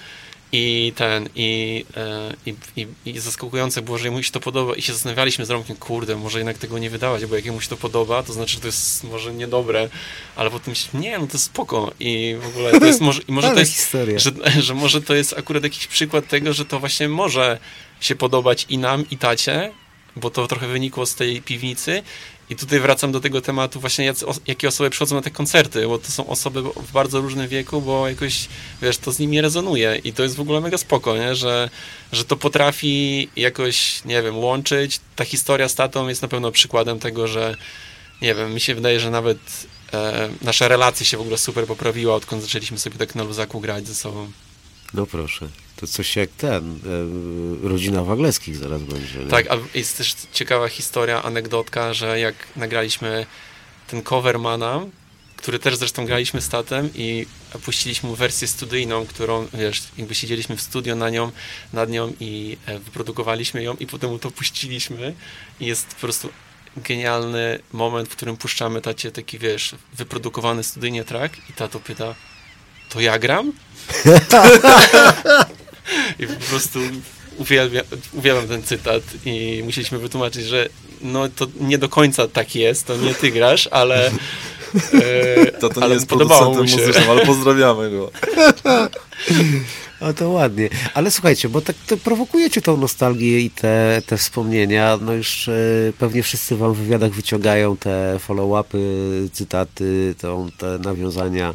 [0.52, 4.82] i ten, i, e, i, i, i zaskakujące było, że mu się to podoba i
[4.82, 7.78] się zastanawialiśmy z Romkiem, kurde, może jednak tego nie wydawać, bo jak mu się to
[7.78, 9.90] podoba, to znaczy, że to jest może niedobre,
[10.36, 13.32] ale potem myślę, nie, no to jest spoko i w ogóle to jest może, i
[13.32, 14.20] może to jest, historia.
[14.20, 14.32] że,
[14.62, 17.60] że może to jest akurat jakiś przykład tego, że to właśnie może
[18.00, 19.72] się podobać i nam, i tacie,
[20.16, 22.04] bo to trochę wynikło z tej piwnicy.
[22.50, 25.98] I tutaj wracam do tego tematu właśnie, os- jakie osoby przychodzą na te koncerty, bo
[25.98, 28.48] to są osoby w bardzo różnym wieku, bo jakoś,
[28.82, 31.36] wiesz, to z nimi rezonuje i to jest w ogóle mega spoko, nie?
[31.36, 31.70] Że,
[32.12, 35.00] że to potrafi jakoś, nie wiem, łączyć.
[35.16, 37.56] Ta historia z tatą jest na pewno przykładem tego, że
[38.22, 39.38] nie wiem, mi się wydaje, że nawet
[39.94, 43.88] e, nasza relacja się w ogóle super poprawiła, odkąd zaczęliśmy sobie tak na luzaku grać
[43.88, 44.32] ze sobą.
[44.94, 45.48] No proszę.
[45.78, 46.80] To coś jak ten,
[47.64, 49.20] e, rodzina Wagleskich zaraz będzie.
[49.20, 49.26] nie?
[49.26, 53.26] Tak, a jest też ciekawa historia, anegdotka, że jak nagraliśmy
[53.88, 54.86] ten cover Mana,
[55.36, 57.26] który też zresztą graliśmy z tatem i
[57.66, 61.32] puściliśmy wersję studyjną, którą, wiesz, jakby siedzieliśmy w studio na nią,
[61.74, 65.14] nad nią i e, wyprodukowaliśmy ją i potem to puściliśmy
[65.60, 66.30] i jest po prostu
[66.78, 72.16] genialny moment, w którym puszczamy tacie taki, wiesz, wyprodukowany studyjnie track i tato pyta,
[72.90, 73.54] to ja gram?
[76.20, 76.80] I po prostu
[77.38, 77.82] uwielbia,
[78.14, 80.70] uwielbiam ten cytat i musieliśmy wytłumaczyć, że
[81.02, 84.12] no to nie do końca tak jest, to nie ty grasz, ale,
[84.94, 86.88] e, To, to nie ale jest podobało producentem mu się.
[86.88, 88.12] muzycznym, ale pozdrawiamy go.
[90.00, 90.70] O, to ładnie.
[90.94, 94.98] Ale słuchajcie, bo tak to prowokujecie tą nostalgię i te, te wspomnienia.
[95.02, 95.54] No już e,
[96.00, 98.78] pewnie wszyscy wam w wywiadach wyciągają te follow-upy,
[99.34, 101.54] cytaty, tą, te nawiązania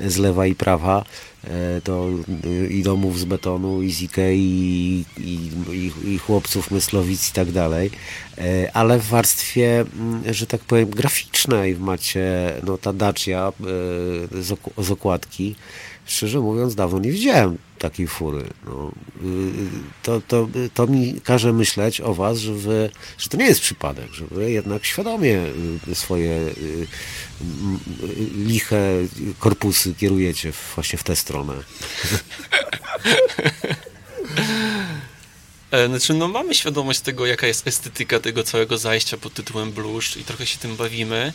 [0.00, 1.04] z lewa i prawa.
[1.44, 2.08] E, to
[2.44, 7.52] y, i domów z betonu, i z Ikei, i, i, i, chłopców Myslowic i tak
[7.52, 7.90] dalej.
[8.38, 14.90] E, ale w warstwie, mm, że tak powiem, graficznej macie no, ta Dacia e, z
[14.90, 15.56] okładki.
[16.10, 18.44] Szczerze mówiąc, dawno nie widziałem takiej fury.
[18.64, 18.92] No,
[20.02, 24.12] to, to, to mi każe myśleć o was, że, wy, że to nie jest przypadek,
[24.12, 25.40] że wy jednak świadomie
[25.88, 26.86] y, swoje y,
[28.46, 28.80] liche
[29.38, 31.54] korpusy kierujecie właśnie w tę stronę.
[35.70, 40.16] E, Znaczy, no mamy świadomość tego, jaka jest estetyka tego całego zajścia pod tytułem blues
[40.16, 41.32] i trochę się tym bawimy.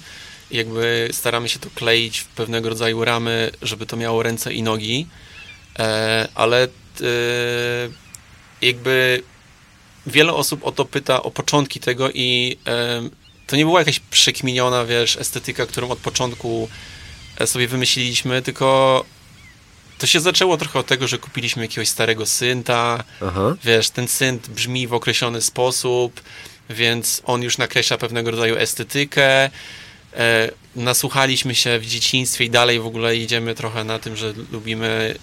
[0.51, 5.07] Jakby staramy się to kleić w pewnego rodzaju ramy, żeby to miało ręce i nogi,
[5.79, 6.67] e, ale e,
[8.61, 9.23] jakby
[10.07, 13.01] wiele osób o to pyta, o początki tego i e,
[13.47, 16.69] to nie była jakaś przekminiona, wiesz, estetyka, którą od początku
[17.45, 19.05] sobie wymyśliliśmy, tylko
[19.97, 23.55] to się zaczęło trochę od tego, że kupiliśmy jakiegoś starego synta, Aha.
[23.63, 26.21] wiesz, ten synt brzmi w określony sposób,
[26.69, 29.49] więc on już nakreśla pewnego rodzaju estetykę.
[30.15, 35.15] E, nasłuchaliśmy się w dzieciństwie i dalej w ogóle idziemy trochę na tym, że lubimy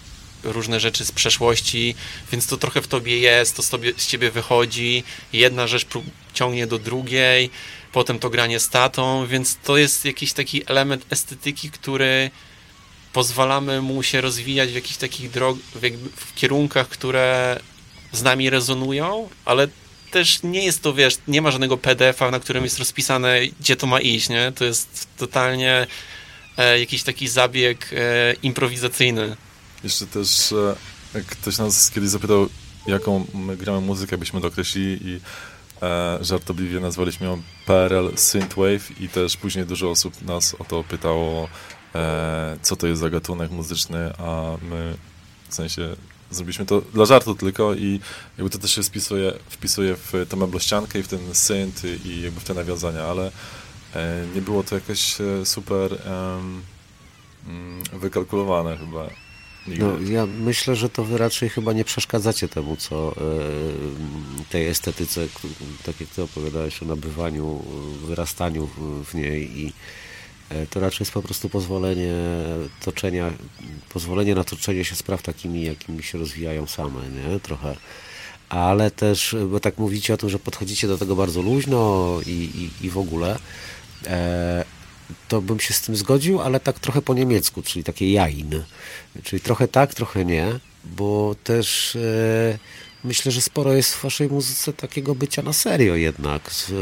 [0.42, 1.94] różne rzeczy z przeszłości,
[2.33, 5.87] więc to trochę w tobie jest, to z, tobie, z ciebie wychodzi, jedna rzecz
[6.35, 7.50] ciągnie do drugiej,
[7.92, 12.31] potem to granie z tatą, więc to jest jakiś taki element estetyki, który
[13.12, 15.81] pozwalamy mu się rozwijać w jakichś takich drog, w,
[16.16, 17.61] w kierunkach, które
[18.12, 19.68] z nami rezonują, ale
[20.12, 23.87] też nie jest to, wiesz, nie ma żadnego PDF-a, na którym jest rozpisane, gdzie to
[23.87, 24.53] ma iść, nie?
[24.55, 25.87] To jest totalnie
[26.57, 29.37] e, jakiś taki zabieg e, improwizacyjny.
[29.85, 30.53] Jeszcze też
[31.14, 32.48] e, ktoś nas kiedyś zapytał,
[32.87, 35.20] jaką my gramy muzykę, byśmy dokreślili i
[35.83, 41.48] e, żartobliwie nazwaliśmy ją PRL Synthwave i też później dużo osób nas o to pytało,
[41.94, 44.96] e, co to jest za gatunek muzyczny, a my
[45.48, 45.96] w sensie
[46.32, 48.00] zrobiliśmy to dla żartu tylko i
[48.38, 52.40] jakby to też się wpisuje, wpisuje w tę meblościankę i w ten synth i jakby
[52.40, 53.32] w te nawiązania, ale
[53.94, 56.62] e, nie było to jakoś e, super mm,
[57.92, 59.10] wykalkulowane chyba.
[59.66, 63.20] No, ja myślę, że to wy raczej chyba nie przeszkadzacie temu, co e,
[64.50, 65.26] tej estetyce,
[65.84, 67.62] tak jak ty opowiadałeś o nabywaniu,
[68.06, 69.72] wyrastaniu w, w niej i
[70.70, 72.14] to raczej jest po prostu pozwolenie
[72.84, 73.30] toczenia,
[73.88, 77.40] pozwolenie na toczenie się spraw takimi, jakimi się rozwijają same, nie?
[77.40, 77.76] Trochę.
[78.48, 82.86] Ale też, bo tak mówicie o tym, że podchodzicie do tego bardzo luźno i, i,
[82.86, 83.38] i w ogóle,
[84.06, 84.64] e,
[85.28, 88.62] to bym się z tym zgodził, ale tak trochę po niemiecku, czyli takie jain.
[89.22, 92.58] Czyli trochę tak, trochę nie, bo też e,
[93.04, 96.50] myślę, że sporo jest w waszej muzyce takiego bycia na serio jednak.
[96.50, 96.72] E,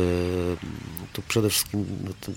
[1.12, 2.32] tu przede wszystkim no, to,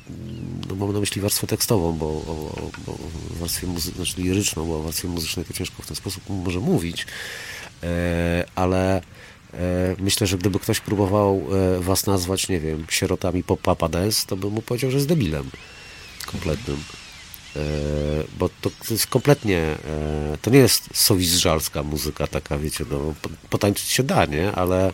[0.70, 2.98] no, mam na myśli warstwę tekstową, bo, o, o,
[3.40, 7.06] warstwie muzy- znaczy liryczną, bo o warstwie muzycznej to ciężko w ten sposób może mówić,
[7.84, 9.02] e, ale
[9.54, 11.48] e, myślę, że gdyby ktoś próbował
[11.80, 15.50] was nazwać, nie wiem, sierotami pop papa dance, to bym mu powiedział, że jest debilem
[16.26, 16.78] kompletnym.
[17.56, 17.60] E,
[18.40, 19.78] bo to, to jest kompletnie, e,
[20.42, 24.52] to nie jest sowizżalska muzyka taka, wiecie, no, po- potańczyć się da, nie?
[24.52, 24.94] Ale,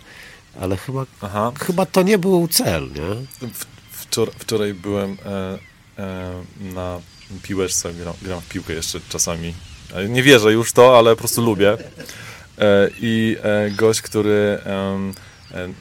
[0.61, 1.51] ale chyba, Aha.
[1.59, 3.49] chyba to nie był cel, nie?
[3.91, 5.59] Wczor, wczoraj byłem e,
[6.03, 6.43] e,
[6.73, 6.99] na
[7.43, 9.53] piłeczce, gram, gram w piłkę jeszcze czasami.
[10.09, 11.77] Nie wierzę już to, ale po prostu lubię.
[12.59, 14.99] E, I e, gość, który e,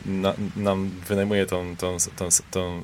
[0.07, 2.83] na, nam wynajmuje tą, tą, tą, tą,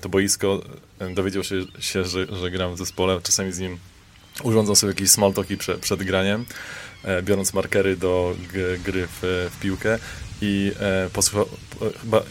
[0.00, 0.62] to boisko,
[0.98, 3.20] em, dowiedział się, się że, że gram w zespole.
[3.22, 3.78] Czasami z nim
[4.42, 6.44] urządzą sobie jakieś small talki prze, przed graniem,
[7.04, 8.34] e, biorąc markery do
[8.84, 9.98] gry w, w piłkę
[10.42, 12.22] i e, e, chyba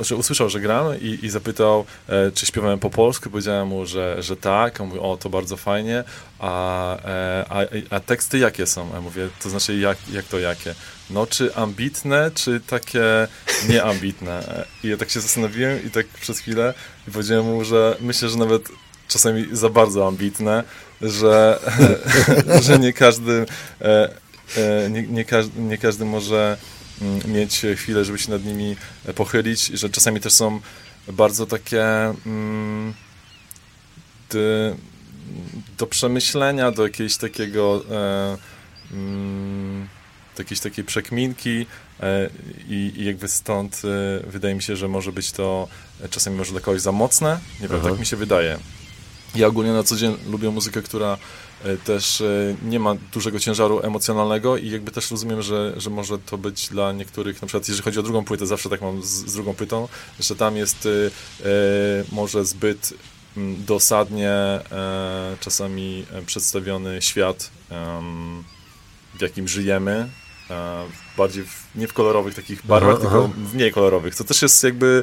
[0.00, 3.30] że usłyszał, że gram i, i zapytał, e, czy śpiewałem po polsku.
[3.30, 4.80] Powiedziałem mu, że, że tak.
[4.80, 6.04] On mówi, o, to bardzo fajnie.
[6.38, 7.60] A, e, a,
[7.96, 8.90] a teksty jakie są?
[8.94, 10.74] Ja mówię, to znaczy, jak, jak to jakie?
[11.10, 13.28] No, czy ambitne, czy takie
[13.68, 14.32] nieambitne?
[14.32, 16.74] E, I ja tak się zastanowiłem i tak przez chwilę
[17.08, 18.68] i powiedziałem mu, że myślę, że nawet
[19.08, 20.64] czasami za bardzo ambitne,
[21.02, 21.58] że,
[22.66, 23.46] że nie każdy,
[23.80, 24.10] e,
[24.56, 26.56] e, nie, nie, każdy, nie każdy może
[27.28, 30.60] mieć chwilę, żeby się nad nimi e, pochylić, że czasami też są
[31.12, 31.84] bardzo takie
[32.26, 32.94] mm,
[34.30, 34.76] dy-
[35.78, 38.38] do przemyślenia, do jakiegoś takiego e,
[38.92, 39.88] mm,
[40.36, 41.66] do jakiejś takiej przekminki
[42.00, 42.30] e,
[42.68, 43.82] i, i jakby stąd
[44.26, 45.68] wydaje mi się, że może być to
[46.10, 48.58] czasami może dla kogoś za mocne, nie wiem, tak mi się wydaje.
[49.34, 51.18] Ja ogólnie na co dzień lubię muzykę, która
[51.84, 56.38] też e, nie ma dużego ciężaru emocjonalnego i jakby też rozumiem, że, że może to
[56.38, 59.34] być dla niektórych, na przykład jeżeli chodzi o drugą płytę, zawsze tak mam z, z
[59.34, 59.88] drugą płytą,
[60.20, 61.50] że tam jest e, e,
[62.12, 62.94] może zbyt
[63.36, 67.50] mm, dosadnie e, czasami e, przedstawiony świat,
[69.14, 70.19] w jakim żyjemy, e,
[71.16, 73.34] bardziej w, nie w kolorowych takich barwach, Aha, tylko aha.
[73.36, 74.14] w mniej kolorowych.
[74.14, 75.02] To też jest jakby,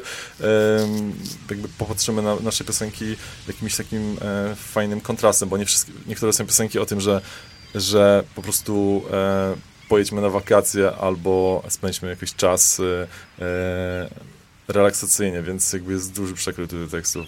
[1.50, 3.16] jakby popatrzymy na nasze piosenki
[3.48, 7.20] jakimś takim e, fajnym kontrastem, bo nie wszystkie, niektóre są piosenki o tym, że,
[7.74, 9.54] że po prostu e,
[9.88, 13.06] pojedźmy na wakacje albo spędźmy jakiś czas e,
[13.44, 14.08] e,
[14.68, 17.26] relaksacyjnie, więc jakby jest duży przekrój tutaj tekstów.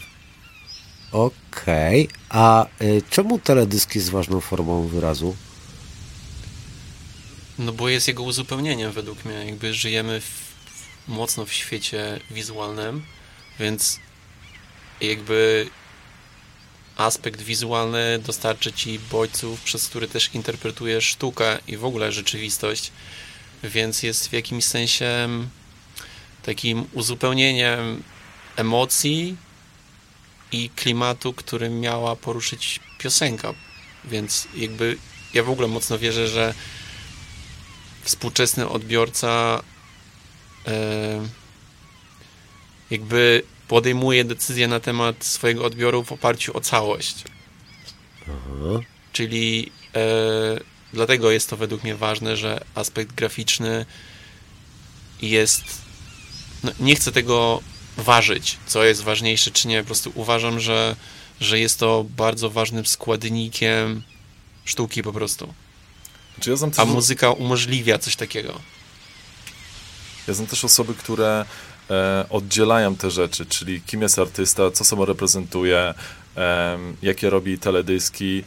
[1.13, 5.37] Okej, a y, czemu teledysk jest ważną formą wyrazu?
[7.61, 9.35] No bo jest jego uzupełnieniem według mnie.
[9.35, 10.55] Jakby żyjemy w,
[11.09, 13.03] mocno w świecie wizualnym,
[13.59, 14.01] więc
[15.01, 15.69] jakby
[16.97, 22.93] aspekt wizualny dostarczy ci bodźców, przez który też interpretujesz sztukę i w ogóle rzeczywistość,
[23.65, 25.29] więc jest w jakimś sensie
[26.43, 28.03] takim uzupełnieniem
[28.57, 29.37] emocji
[30.53, 33.55] i klimatu, który miała poruszyć piosenka.
[34.05, 34.97] Więc jakby
[35.35, 36.55] ja w ogóle mocno wierzę, że
[38.03, 39.63] współczesny odbiorca
[40.67, 41.27] e,
[42.91, 47.25] jakby podejmuje decyzję na temat swojego odbioru w oparciu o całość.
[48.23, 48.81] Aha.
[49.13, 50.01] Czyli e,
[50.93, 53.87] dlatego jest to według mnie ważne, że aspekt graficzny
[55.23, 55.65] jest.
[56.65, 57.61] No, nie chcę tego
[57.97, 59.81] ważyć, co jest ważniejsze, czy nie.
[59.81, 60.97] Po prostu uważam, że,
[61.41, 64.03] że jest to bardzo ważnym składnikiem
[64.65, 65.55] sztuki po prostu.
[66.41, 68.61] Czy ja znam A muzyka umożliwia coś takiego.
[70.29, 71.45] Ja znam też osoby, które
[71.91, 75.95] e, oddzielają te rzeczy, czyli kim jest artysta, co sobą reprezentuje,
[76.35, 78.45] em, jakie robi teledyski,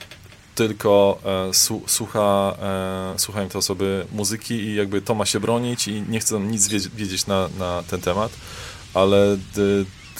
[0.56, 5.88] tylko e, su, słucha, e, słuchają te osoby muzyki i jakby to ma się bronić
[5.88, 8.32] i nie chcą nic wiedzieć, na, na ten temat,
[8.94, 9.62] ale d,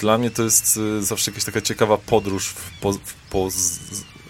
[0.00, 3.48] dla mnie to jest e, zawsze jakaś taka ciekawa podróż, w po, w po,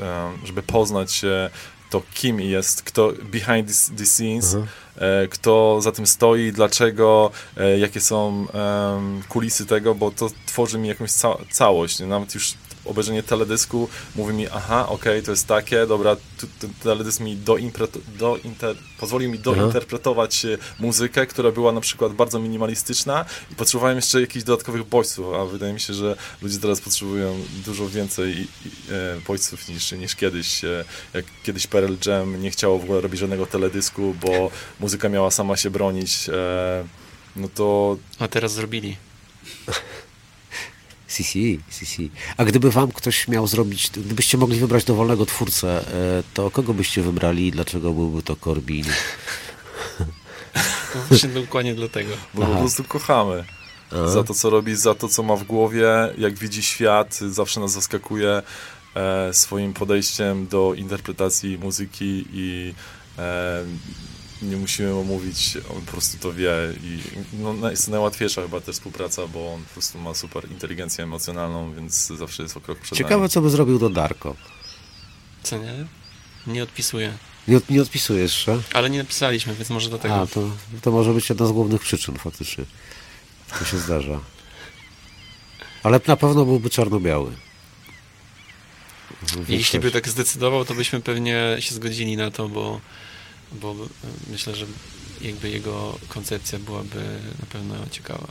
[0.01, 1.51] e, żeby poznać się
[1.95, 4.67] to, kim jest, kto behind the, the scenes, Aha.
[4.97, 10.79] e, kto za tym stoi, dlaczego, e, jakie są em, kulisy tego, bo to tworzy
[10.79, 12.01] mi jakąś ca całość.
[12.01, 12.07] nie?
[12.07, 12.55] Nawet już
[12.85, 16.17] obejrzenie teledysku mówi mi, aha, okej, to jest takie, dobra,
[16.59, 22.39] ten teledysk mi doimpre- dointer- pozwolił mi dointerpretować e, muzykę, która była na przykład bardzo
[22.39, 27.41] minimalistyczna i potrzebowałem jeszcze jakichś dodatkowych bodźców, a wydaje mi się, że ludzie teraz potrzebują
[27.65, 28.33] dużo więcej
[28.91, 30.65] e, bodźców niż, niż kiedyś.
[30.65, 35.31] E, jak kiedyś Pearl Jam nie chciało w ogóle robić żadnego teledysku, bo muzyka miała
[35.31, 36.31] sama się bronić,
[37.37, 38.97] no to A teraz zrobili.
[41.15, 41.39] CC,
[41.71, 42.03] CC.
[42.37, 45.69] A gdyby wam ktoś miał zrobić, gdybyście mogli wybrać dowolnego twórcę,
[46.19, 48.85] e, to kogo byście wybrali i dlaczego byłby to Corbin?
[50.95, 52.15] No Właśnie dokładnie dlatego.
[52.35, 52.53] bo Aha.
[52.53, 53.45] po prostu kochamy.
[53.91, 54.09] A?
[54.09, 55.89] Za to, co robi, za to, co ma w głowie,
[56.19, 58.43] jak widzi świat, zawsze nas zaskakuje
[58.95, 62.75] e, swoim podejściem do interpretacji muzyki i
[63.19, 63.65] e,
[64.45, 66.99] nie musimy mu mówić, on po prostu to wie i
[67.61, 71.75] no, jest to najłatwiejsza chyba też współpraca, bo on po prostu ma super inteligencję emocjonalną,
[71.75, 73.29] więc zawsze jest o krok przed Ciekawe, nami.
[73.31, 74.37] co by zrobił do Darko.
[75.43, 75.73] Co nie?
[76.47, 77.13] Nie odpisuję.
[77.49, 78.63] Nie, od- nie odpisujesz, że?
[78.73, 80.15] Ale nie napisaliśmy, więc może dlatego.
[80.15, 80.51] A, to,
[80.83, 82.65] to może być jedna z głównych przyczyn faktycznie.
[83.59, 84.21] To się zdarza.
[85.83, 87.33] Ale na pewno byłby czarno-biały.
[89.49, 92.81] Jeśli by tak zdecydował, to byśmy pewnie się zgodzili na to, bo,
[93.55, 93.77] bo e,
[94.31, 94.67] myślę, że
[95.21, 98.27] jakby jego koncepcja byłaby na pewno ciekawa.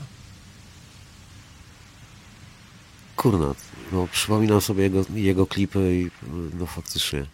[3.15, 3.55] Kurna,
[3.91, 6.28] no przypominam sobie jego, jego klipy i
[6.59, 7.26] no faktycznie.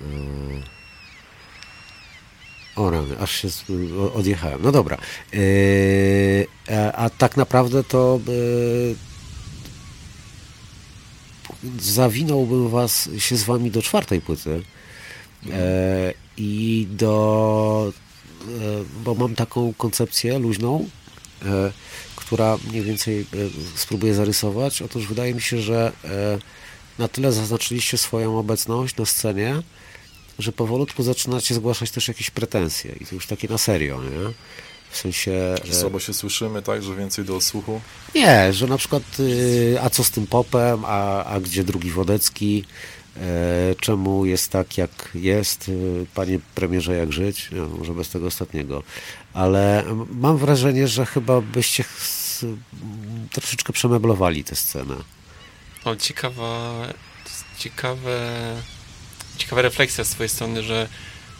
[0.00, 0.62] Yy...
[2.76, 3.48] O rany, aż się
[4.14, 4.62] odjechałem.
[4.62, 4.98] No dobra.
[5.32, 6.46] Yy,
[6.94, 8.20] a, tak naprawdę to
[11.80, 14.62] zawinąłbym was się z wami do czwartej płyty.
[15.50, 17.92] E, I do.
[18.42, 20.88] E, bo mam taką koncepcję luźną,
[21.44, 21.72] e,
[22.16, 23.24] która mniej więcej e,
[23.74, 24.82] spróbuję zarysować.
[24.82, 25.92] Otóż wydaje mi się, że
[26.98, 29.62] na tyle zaznaczyliście swoją obecność na scenie,
[30.38, 34.32] że powolutku zaczynacie zgłaszać też jakieś pretensje i to już takie na serio, nie?
[34.90, 35.54] W sensie...
[35.64, 36.82] Że słabo się słyszymy, tak?
[36.82, 37.80] Że więcej do słuchu.
[38.14, 42.64] nie, że na przykład y, a co z tym popem, a, a gdzie drugi Wodecki,
[43.80, 48.82] czemu jest tak jak jest, y, panie premierze jak żyć, no, może bez tego ostatniego,
[49.34, 51.84] ale mam wrażenie, że chyba byście
[53.32, 54.94] troszeczkę przemeblowali tę scenę.
[55.84, 56.86] O, ciekawa,
[57.58, 58.56] ciekawe,
[59.36, 60.88] ciekawa refleksja z twojej strony, że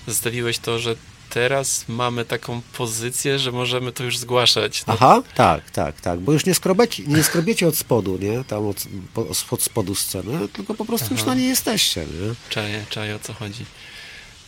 [0.07, 0.97] zostawiłeś to, że
[1.31, 4.87] teraz mamy taką pozycję, że możemy to już zgłaszać.
[4.87, 8.66] No, Aha, tak, tak, tak, bo już nie skrobiecie, nie skrobiecie od spodu, nie, tam
[8.66, 11.31] od, po, od spodu sceny, tylko po prostu już Aha.
[11.31, 12.35] na niej jesteście, nie?
[12.51, 13.64] Czaję, czaję o co chodzi.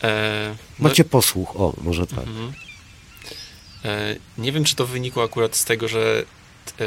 [0.03, 2.19] E, no- Macie posłuch, o, może tak.
[2.19, 2.53] Mhm.
[3.85, 6.25] E, Nie wiem, czy to wynikło akurat z tego, że
[6.81, 6.87] e,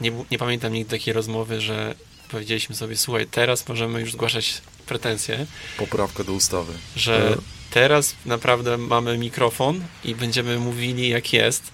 [0.00, 1.94] nie, nie pamiętam nigdy takiej rozmowy, że
[2.30, 5.46] powiedzieliśmy sobie, słuchaj, teraz możemy już zgłaszać pretensje,
[5.78, 6.72] Poprawka do ustawy.
[6.96, 7.36] że E.
[7.72, 11.72] teraz naprawdę mamy mikrofon i będziemy mówili jak jest,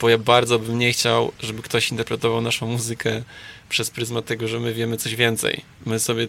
[0.00, 3.22] bo ja bardzo bym nie chciał, żeby ktoś interpretował naszą muzykę
[3.68, 5.60] przez pryzmat tego, że my wiemy coś więcej.
[5.86, 6.28] My sobie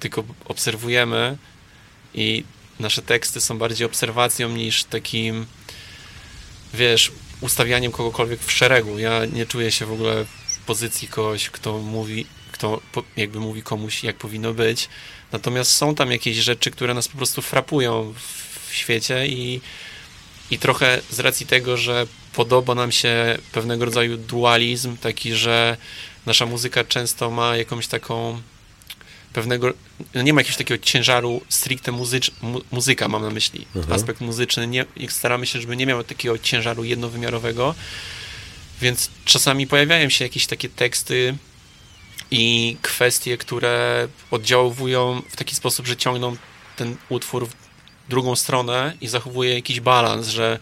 [0.00, 1.36] tylko obserwujemy
[2.14, 2.44] i
[2.80, 5.46] nasze teksty są bardziej obserwacją niż takim,
[6.74, 8.98] wiesz, ustawianiem kogokolwiek w szeregu.
[8.98, 12.26] Ja nie czuję się w ogóle w pozycji kogoś, kto mówi,
[12.58, 12.80] kto
[13.16, 14.88] jakby mówi komuś, jak powinno być.
[15.32, 18.14] Natomiast są tam jakieś rzeczy, które nas po prostu frapują
[18.68, 19.60] w, świecie i,
[20.50, 25.76] i trochę z racji tego, że podoba nam się pewnego rodzaju dualizm, taki, że
[26.26, 28.42] nasza muzyka często ma jakąś taką
[29.32, 29.72] pewnego,
[30.14, 33.94] no nie ma jakiegoś takiego ciężaru stricte muzycz, mu, muzyka mam na myśli, Mhm.
[33.94, 37.74] aspekt muzyczny, nie, staramy się, żeby nie miał takiego ciężaru jednowymiarowego,
[38.80, 41.34] więc czasami pojawiają się jakieś takie teksty
[42.30, 46.36] i kwestie, które oddziałują w taki sposób, że ciągną
[46.76, 47.52] ten utwór w
[48.08, 50.58] drugą stronę i zachowuje jakiś balans, że,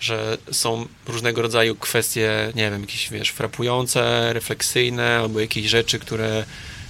[0.00, 6.44] że są różnego rodzaju kwestie, nie wiem, jakieś, wiesz, frapujące, refleksyjne, albo jakieś rzeczy, które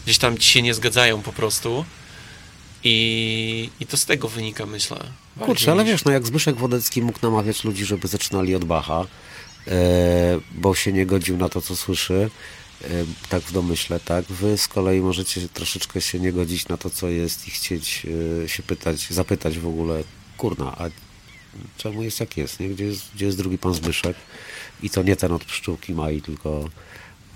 [0.04, 1.84] gdzieś tam ci się nie zgadzają po prostu.
[2.84, 4.96] I, i to z tego wynika, myślę.
[5.40, 9.04] Kurczę, ale niż- wiesz, no jak Zbyszek Wodecki mógł namawiać ludzi, żeby zaczynali od Bacha,
[9.68, 9.76] e,
[10.52, 12.30] bo się nie godził na to, co słyszy,
[13.28, 14.24] tak w domyśle, tak?
[14.24, 18.06] Wy z kolei możecie troszeczkę się nie godzić na to, co jest i chcieć
[18.44, 20.04] e, się pytać, zapytać w ogóle,
[20.36, 20.90] kurna, a
[21.76, 22.68] czemu jest jak jest, nie?
[22.68, 24.16] Gdzie jest, gdzie jest drugi pan Zbyszek?
[24.82, 26.70] I to nie ten od pszczółki Mai, tylko...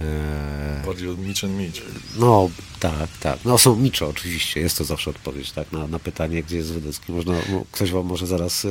[0.00, 1.82] E, Bardziej od Mitch and Mitch.
[2.16, 3.38] no, tak, tak.
[3.44, 7.12] No są Miczo oczywiście, jest to zawsze odpowiedź, tak, na, na pytanie, gdzie jest Wodecki.
[7.12, 8.68] Można, no, ktoś wam może zaraz, y,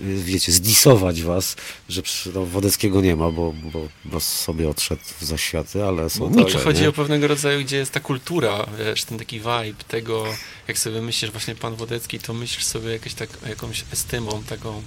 [0.00, 1.56] y, wiecie, zdisować was,
[1.88, 2.02] że
[2.34, 6.58] no, Wodeckiego nie ma, bo, bo, bo sobie odszedł w zaświaty, ale są No Miczo,
[6.58, 6.88] Chodzi nie?
[6.88, 10.24] o pewnego rodzaju, gdzie jest ta kultura, wiesz, ten taki vibe tego,
[10.68, 14.82] jak sobie myślisz właśnie pan Wodecki, to myślisz sobie jakieś tak, jakąś estymą, taką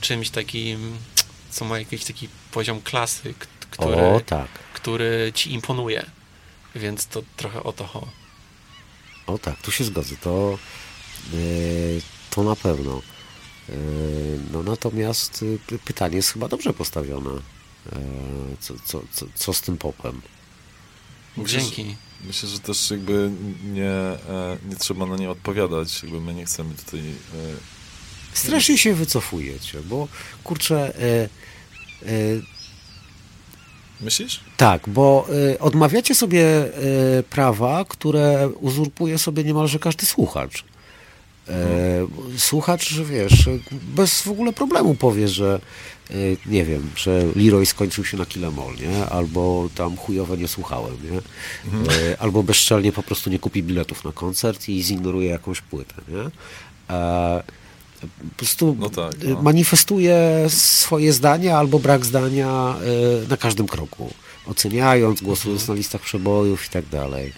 [0.00, 0.96] czymś takim,
[1.50, 3.34] co ma jakiś taki poziom klasy,
[3.70, 6.06] który, O, tak, który ci imponuje.
[6.74, 8.08] Więc to trochę o to ho.
[9.26, 10.58] o tak, tu się zgodzę, to,
[11.34, 13.02] y, to na pewno.
[13.68, 13.72] Y,
[14.52, 17.30] no natomiast py- pytanie jest chyba dobrze postawione.
[18.60, 20.22] Co, co, co, co z tym popem?
[21.36, 21.96] Myślę, że- Dzięki.
[22.24, 23.30] Myślę, że też jakby
[23.64, 26.02] nie, e, nie trzeba na nie odpowiadać.
[26.02, 27.00] Jakby my nie chcemy tutaj...
[27.00, 27.14] e,
[28.34, 30.08] Strasznie się wycofujecie, bo
[30.44, 31.28] kurczę, e, e,
[34.02, 34.40] Myślisz?
[34.56, 40.64] tak, bo e, odmawiacie sobie e, prawa, które uzurpuje sobie niemalże każdy słuchacz.
[41.48, 42.06] E,
[42.38, 45.60] słuchacz, wiesz, bez w ogóle problemu powie, że
[46.10, 46.14] e,
[46.46, 49.06] nie wiem, że Leroy skończył się na Kilemol, nie?
[49.06, 51.18] Albo tam chujowo nie słuchałem, nie?
[51.94, 56.30] E, albo bezczelnie po prostu nie kupi biletów na koncert i zignoruje jakąś płytę, nie?
[56.96, 57.42] E,
[58.00, 59.42] po prostu No tak, e, no.
[59.42, 62.74] manifestuje swoje zdania albo brak zdania
[63.24, 64.14] e, na każdym kroku,
[64.46, 67.32] oceniając, głosując na listach przebojów i tak dalej.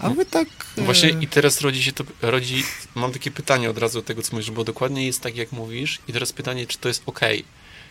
[0.00, 0.48] A my tak...
[0.78, 4.22] e, Właśnie i teraz rodzi się to, rodzi, mam takie pytanie od razu do tego,
[4.22, 7.20] co mówisz, bo dokładnie jest tak, jak mówisz i teraz pytanie, czy to jest ok.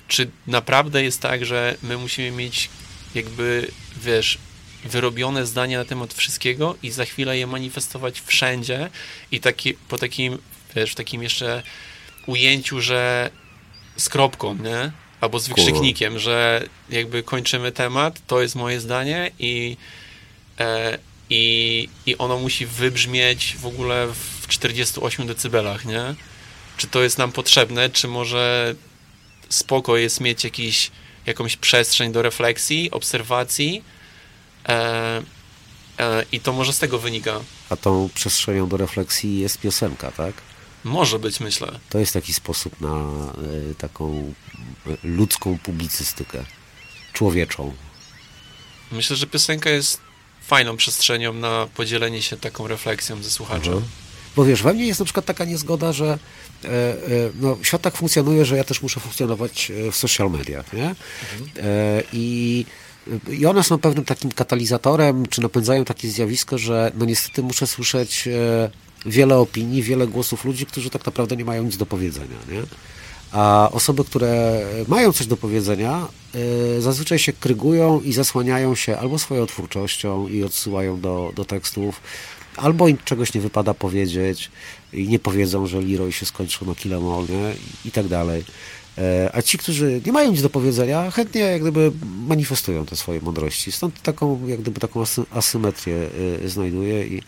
[0.08, 2.70] Czy naprawdę jest tak, że my musimy mieć
[3.16, 4.38] jakby, wiesz,
[4.86, 8.90] wyrobione zdanie na temat wszystkiego i za chwilę je manifestować wszędzie
[9.32, 10.38] i taki, po takim,
[10.76, 11.64] wiesz, w takim jeszcze
[12.26, 13.30] ujęciu, że
[13.98, 14.92] z kropką, nie?
[15.22, 19.78] Albo z wykrzyknikiem, że jakby kończymy temat, to jest moje zdanie i
[20.60, 20.98] e,
[21.30, 24.08] i, i ono musi wybrzmieć w ogóle
[24.42, 26.16] w 48 decybelach, nie?
[26.78, 28.76] Czy to jest nam potrzebne, czy może
[29.50, 30.92] spoko jest mieć jakiś,
[31.26, 33.84] jakąś przestrzeń do refleksji, obserwacji
[34.70, 35.22] e,
[36.00, 37.40] e, i to może z tego wynika.
[37.70, 40.34] A tą przestrzenią do refleksji jest piosenka, tak?
[40.84, 41.80] Może być, myślę.
[41.90, 44.34] To jest taki sposób na e, taką
[44.88, 46.44] e, ludzką publicystykę,
[47.14, 47.74] człowieczą.
[48.92, 50.02] Myślę, że piosenka jest
[50.42, 53.74] fajną przestrzenią na podzielenie się taką refleksją ze słuchaczem.
[53.74, 53.92] Mhm.
[54.36, 56.06] Bo wiesz, we mnie jest na przykład taka niezgoda, że
[56.64, 57.00] e, e,
[57.42, 60.96] no, świat tak funkcjonuje, że ja też muszę funkcjonować e, w social mediach, nie?
[61.58, 62.66] E, i,
[63.30, 68.30] I one są pewnym takim katalizatorem, czy napędzają takie zjawisko, że no niestety muszę słyszeć
[69.06, 72.62] wiele opinii, wiele głosów ludzi, którzy tak naprawdę nie mają nic do powiedzenia, nie?
[73.32, 76.08] A osoby, które mają coś do powiedzenia,
[76.78, 82.02] y, zazwyczaj się krygują i zasłaniają się albo swoją twórczością i odsyłają do, do tekstów,
[82.58, 84.52] albo im czegoś nie wypada powiedzieć
[84.94, 87.54] i nie powiedzą, że Leroy się skończył na Kilemol, nie?
[87.86, 88.44] I tak dalej.
[88.98, 91.92] E, A ci, którzy nie mają nic do powiedzenia, chętnie jak gdyby
[92.28, 93.72] manifestują te swoje mądrości.
[93.72, 95.96] Stąd taką, jak gdyby taką asy- asymetrię
[96.44, 97.22] y, znajduję i, e,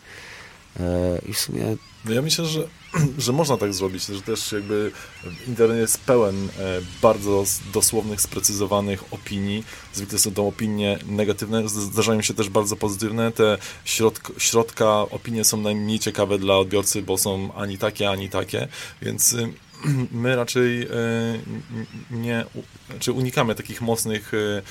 [1.30, 2.68] i w sumie No ja myślę, że,
[3.18, 4.92] że można tak zrobić, że też jakby
[5.48, 9.64] internet jest pełen e, bardzo dosłownych, sprecyzowanych opinii.
[9.94, 13.32] Zwykle są to opinie negatywne, zdarzają się też bardzo pozytywne.
[13.32, 18.68] Te środk, środka opinie są najmniej ciekawe dla odbiorcy, bo są ani takie, ani takie,
[19.02, 19.54] więc y,
[20.12, 20.88] my raczej e,
[22.12, 24.62] nie, u- znaczy unikamy takich mocnych e, e,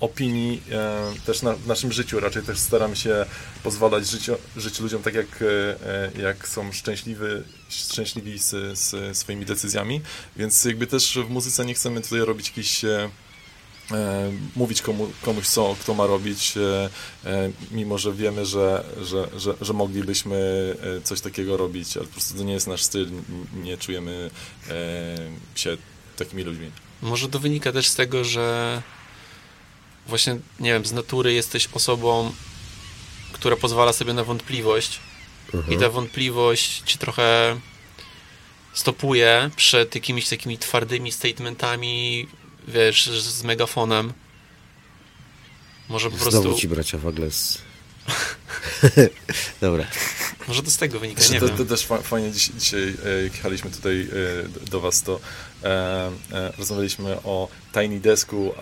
[0.00, 2.20] opinii e, też na, w naszym życiu.
[2.20, 3.26] Raczej też staramy się
[3.62, 7.24] pozwalać żyć, żyć ludziom tak, jak, e, e, jak są szczęśliwi,
[7.68, 10.00] szczęśliwi z, z swoimi decyzjami.
[10.36, 13.10] Więc jakby też w muzyce nie chcemy tutaj robić jakichś e,
[13.90, 16.90] e, mówić komu, komuś co, kto ma robić, e,
[17.30, 20.36] e, mimo że wiemy, że, że, że, że moglibyśmy
[20.98, 23.08] e, coś takiego robić, ale po prostu to nie jest nasz styl,
[23.54, 24.30] nie czujemy
[24.70, 25.16] e,
[25.54, 25.76] się
[26.16, 26.70] takimi ludźmi.
[27.02, 28.82] Może to wynika też z tego, że
[30.08, 32.32] właśnie, nie wiem, z natury jesteś osobą,
[33.32, 35.00] która pozwala sobie na wątpliwość
[35.68, 37.60] i ta wątpliwość ci trochę
[38.72, 42.28] stopuje przed jakimiś takimi twardymi statementami,
[42.68, 44.12] wiesz, z megafonem.
[45.88, 47.58] Może po znowu prostu, ci bracia Wagles.
[49.60, 49.86] Dobra.
[50.48, 51.56] Może to z tego wynika, Znaczy, nie to, wiem.
[51.56, 54.08] to też fa- fajnie dziś, dzisiaj, e, jak jechaliśmy tutaj
[54.64, 55.20] e, do Was, to
[55.64, 55.68] e,
[56.32, 58.52] e, rozmawialiśmy o Tiny Desku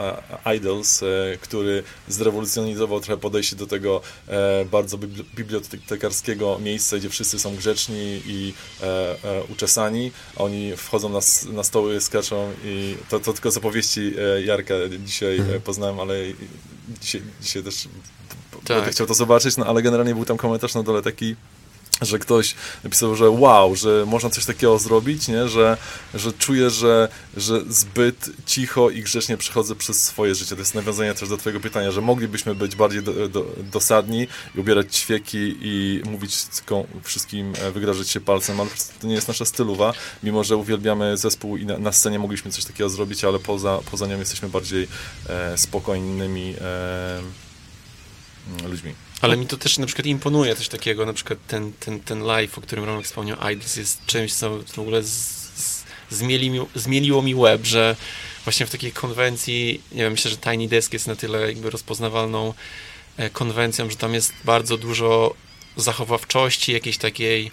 [0.44, 1.06] e, Idols, e,
[1.40, 8.22] który zrewolucjonizował trochę podejście do tego e, bardzo bibli- bibliotekarskiego miejsca, gdzie wszyscy są grzeczni
[8.26, 8.86] i e,
[9.24, 10.10] e, uczesani.
[10.36, 11.20] a Oni wchodzą na,
[11.52, 14.74] na stoły, skaczą i to, to tylko z opowieści e, Jarka
[15.04, 16.14] dzisiaj e, poznałem, ale
[17.00, 17.88] dzisiaj, dzisiaj też
[18.64, 18.76] Tak.
[18.76, 21.36] będę chciał to zobaczyć, no ale generalnie był tam komentarz na dole taki,
[22.02, 25.48] że ktoś napisał, że wow, że można coś takiego zrobić, nie?
[25.48, 25.76] Że,
[26.14, 30.54] że czuję, że, że zbyt cicho i grzecznie przechodzę przez swoje życie.
[30.54, 34.60] To jest nawiązanie też do twojego pytania, że moglibyśmy być bardziej do, do, dosadni i
[34.60, 36.36] ubierać ćwieki i mówić
[37.02, 38.70] wszystkim, e, wygrażyć się palcem, ale
[39.00, 39.92] to nie jest nasza stylowa,
[40.22, 44.06] mimo że uwielbiamy zespół i na, na scenie mogliśmy coś takiego zrobić, ale poza, poza
[44.06, 44.88] nią jesteśmy bardziej
[45.28, 47.20] e, spokojnymi e,
[48.68, 48.94] ludźmi.
[49.20, 52.58] Ale mi to też na przykład imponuje coś takiego, na przykład ten, ten, ten live,
[52.58, 55.08] o którym Romek wspomniał, Idols jest czymś, co w ogóle z,
[55.56, 57.96] z, zmieli mi, zmieliło mi łeb, że
[58.44, 62.54] właśnie w takiej konwencji, nie wiem, myślę, że Tiny Desk jest na tyle jakby rozpoznawalną
[63.16, 65.34] e, konwencją, że tam jest bardzo dużo
[65.76, 67.50] zachowawczości, jakiejś takiej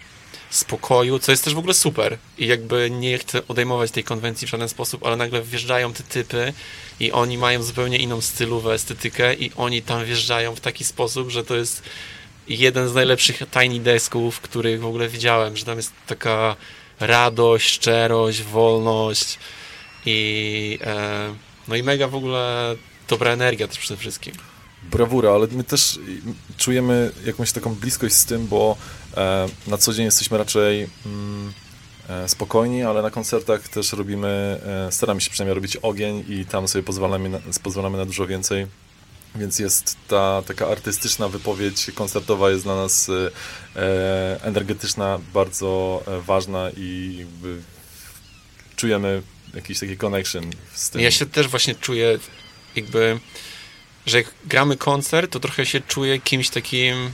[0.51, 4.49] spokoju, co jest też w ogóle super i jakby nie chcę odejmować tej konwencji w
[4.49, 6.53] żaden sposób, ale nagle wjeżdżają te typy
[6.99, 11.43] i oni mają zupełnie inną stylówę, estetykę i oni tam wjeżdżają w taki sposób, że
[11.43, 11.83] to jest
[12.47, 16.55] jeden z najlepszych tiny desków, których w ogóle widziałem, że tam jest taka
[16.99, 19.39] radość, szczerość, wolność
[20.05, 21.35] i e,
[21.67, 22.75] no i mega w ogóle
[23.07, 24.33] dobra energia też przede wszystkim.
[24.83, 25.99] Brawura, ale my też
[26.57, 28.77] czujemy jakąś taką bliskość z tym, bo
[29.17, 31.53] e, na co dzień jesteśmy raczej mm,
[32.09, 36.67] e, spokojni, ale na koncertach też robimy, e, staramy się przynajmniej robić ogień i tam
[36.67, 38.67] sobie pozwalamy na, pozwalamy na dużo więcej.
[39.35, 43.11] Więc jest ta taka artystyczna wypowiedź koncertowa jest dla nas
[44.41, 47.25] energetyczna, bardzo ważna i
[48.75, 49.21] czujemy
[49.53, 51.01] jakiś taki connection z tym.
[51.01, 52.19] Ja się też właśnie czuję
[52.75, 53.19] jakby,
[54.05, 57.11] że jak gramy koncert, to trochę się czuję kimś takim,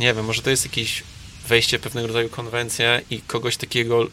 [0.00, 1.02] nie wiem, może to jest jakieś
[1.48, 4.06] wejście pewnego rodzaju konwencję i kogoś takiego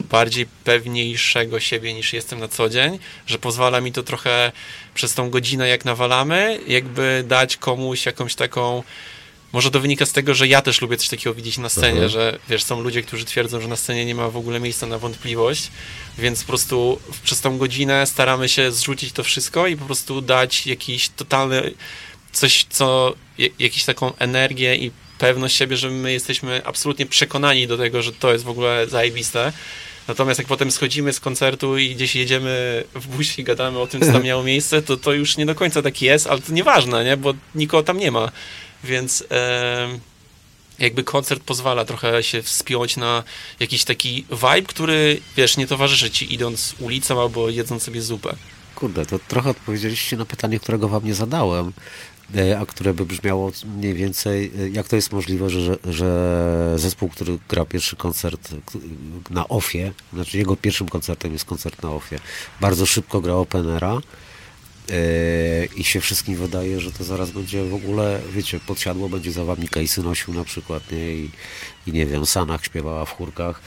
[0.00, 4.52] bardziej pewniejszego siebie niż jestem na co dzień, że pozwala mi to trochę
[4.94, 8.82] przez tą godzinę jak nawalamy, jakby dać komuś jakąś taką
[9.52, 12.08] może to wynika z tego, że ja też lubię coś takiego widzieć na scenie, Mhm.
[12.08, 14.98] że wiesz, są ludzie, którzy twierdzą, że na scenie nie ma w ogóle miejsca na
[14.98, 15.70] wątpliwość,
[16.18, 20.66] więc po prostu przez tą godzinę staramy się zrzucić to wszystko i po prostu dać
[20.66, 21.74] jakiś totalny,
[22.32, 23.14] coś, co,
[23.58, 28.32] jakiś taką energię i pewność siebie, że my jesteśmy absolutnie przekonani do tego, że to
[28.32, 29.52] jest w ogóle zajebiste.
[30.08, 34.00] Natomiast jak potem schodzimy z koncertu i gdzieś jedziemy w busie i gadamy o tym,
[34.00, 37.04] co tam miało miejsce, to to już nie do końca tak jest, ale to nieważne,
[37.04, 37.16] nie?
[37.16, 38.32] Bo nikogo tam nie ma.
[38.84, 39.24] Więc
[40.78, 43.22] jakby koncert pozwala trochę się wspiąć na
[43.60, 48.36] jakiś taki vibe, który, wiesz, nie towarzyszy ci idąc ulicą albo jedząc sobie zupę.
[48.74, 51.72] Kurde, to trochę odpowiedzieliście na pytanie, którego wam nie zadałem,
[52.34, 57.08] e, a które by brzmiało mniej więcej, e, jak to jest możliwe, że, że, zespół,
[57.08, 58.48] który gra pierwszy koncert
[59.30, 62.18] na OFie, znaczy jego pierwszym koncertem jest koncert na OFie,
[62.60, 64.00] bardzo szybko gra Openera
[65.76, 69.68] i się wszystkim wydaje, że to zaraz będzie w ogóle, wiecie, podsiadło będzie za wami
[69.68, 71.14] Casey nosił na przykład, nie?
[71.14, 71.30] I,
[71.86, 73.60] i nie wiem, Sanach śpiewała w chórkach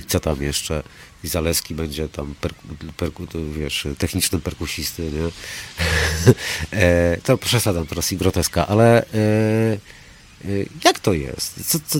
[0.00, 0.82] i co tam jeszcze
[1.24, 2.54] i Zaleski będzie tam per,
[2.96, 5.30] perku, to wiesz, technicznym perkusisty, nie?
[6.80, 9.06] e, to przesadzam teraz i groteska, ale e,
[10.44, 10.48] e,
[10.84, 11.70] jak to jest?
[11.70, 11.98] Co, co,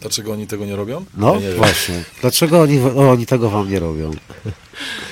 [0.00, 1.04] Dlaczego oni tego nie robią?
[1.14, 1.56] no Ja nie wiem.
[1.56, 4.10] właśnie, dlaczego oni, oni tego wam nie robią?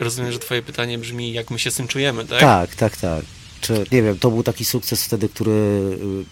[0.00, 2.40] Rozumiem, że twoje pytanie brzmi, jak my się z tym czujemy, tak?
[2.40, 3.24] Tak, tak, tak.
[3.60, 5.50] Czy, nie wiem, to był taki sukces wtedy, który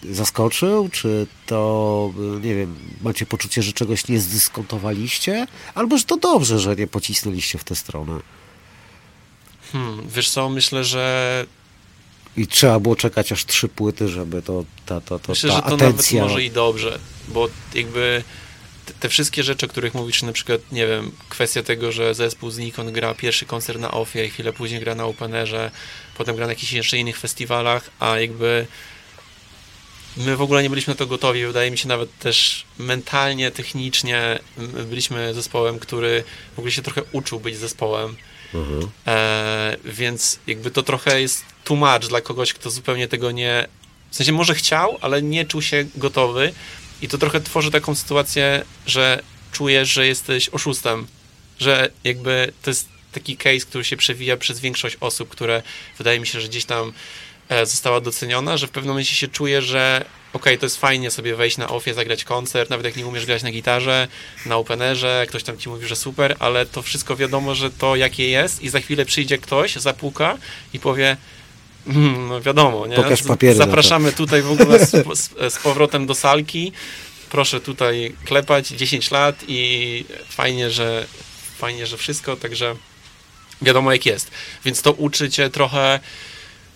[0.05, 6.03] y, zaskoczył, czy to, y, nie wiem, macie poczucie, że czegoś nie zdyskontowaliście, albo że
[6.03, 8.19] to dobrze, że nie pocisnęliście w tę stronę.
[9.71, 11.45] Hmm, wiesz co, myślę, że
[12.37, 15.61] I trzeba było czekać aż trzy płyty, żeby to, ta, ta, ta, Myślę, ta że
[15.61, 16.21] to atencja...
[16.21, 18.23] nawet może i dobrze, bo jakby
[18.91, 22.49] te, te wszystkie rzeczy, o których mówisz, na przykład, nie wiem, kwestia tego, że zespół
[22.49, 25.71] z Nikon gra pierwszy koncert na OFIE i chwilę później gra na Openerze,
[26.17, 28.67] potem gra na jakichś jeszcze innych festiwalach, a jakby
[30.17, 34.39] my w ogóle nie byliśmy na to gotowi, wydaje mi się nawet też mentalnie, technicznie
[34.57, 36.23] my byliśmy zespołem, który
[36.55, 38.15] w ogóle się trochę uczył być zespołem,
[38.53, 38.89] Mhm.
[39.07, 43.67] E, więc jakby to trochę jest much dla kogoś, kto zupełnie tego nie.
[44.09, 46.53] W sensie może chciał, ale nie czuł się gotowy.
[47.01, 51.07] I to trochę tworzy taką sytuację, że czujesz, że jesteś oszustem.
[51.59, 55.63] Że jakby to jest taki case, który się przewija przez większość osób, które
[55.97, 56.93] wydaje mi się, że gdzieś tam
[57.49, 61.35] e, została doceniona, że w pewnym momencie się czuje, że okej, to jest fajnie sobie
[61.35, 64.07] wejść na ofie, zagrać koncert, nawet jak nie umiesz grać na gitarze,
[64.45, 68.29] na openerze, ktoś tam ci mówi, że super, ale to wszystko wiadomo, że to jakie
[68.29, 70.37] jest i za chwilę przyjdzie ktoś, zapuka
[70.73, 71.17] i powie
[72.29, 72.95] no wiadomo, nie?
[72.95, 73.55] Pokaż papiery.
[73.55, 74.91] Zapraszamy tutaj w ogóle z,
[75.53, 76.71] z, powrotem do salki,
[77.29, 81.07] proszę tutaj klepać 10 lat i fajnie, że
[81.57, 82.75] fajnie, że wszystko, także
[83.61, 84.31] wiadomo jak jest.
[84.65, 85.99] Więc to uczy cię trochę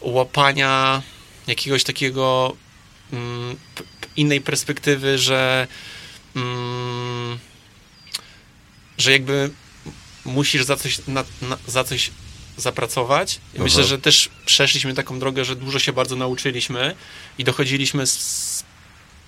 [0.01, 1.01] łapania
[1.47, 2.55] jakiegoś takiego
[3.13, 3.55] mm,
[4.15, 5.67] innej perspektywy, że
[6.35, 7.39] mm,
[8.97, 9.49] że jakby
[10.25, 12.11] musisz za coś, na, na, za coś
[12.57, 13.39] zapracować.
[13.57, 16.95] Myślę, że też przeszliśmy taką drogę, że dużo się bardzo nauczyliśmy
[17.37, 18.63] i dochodziliśmy z,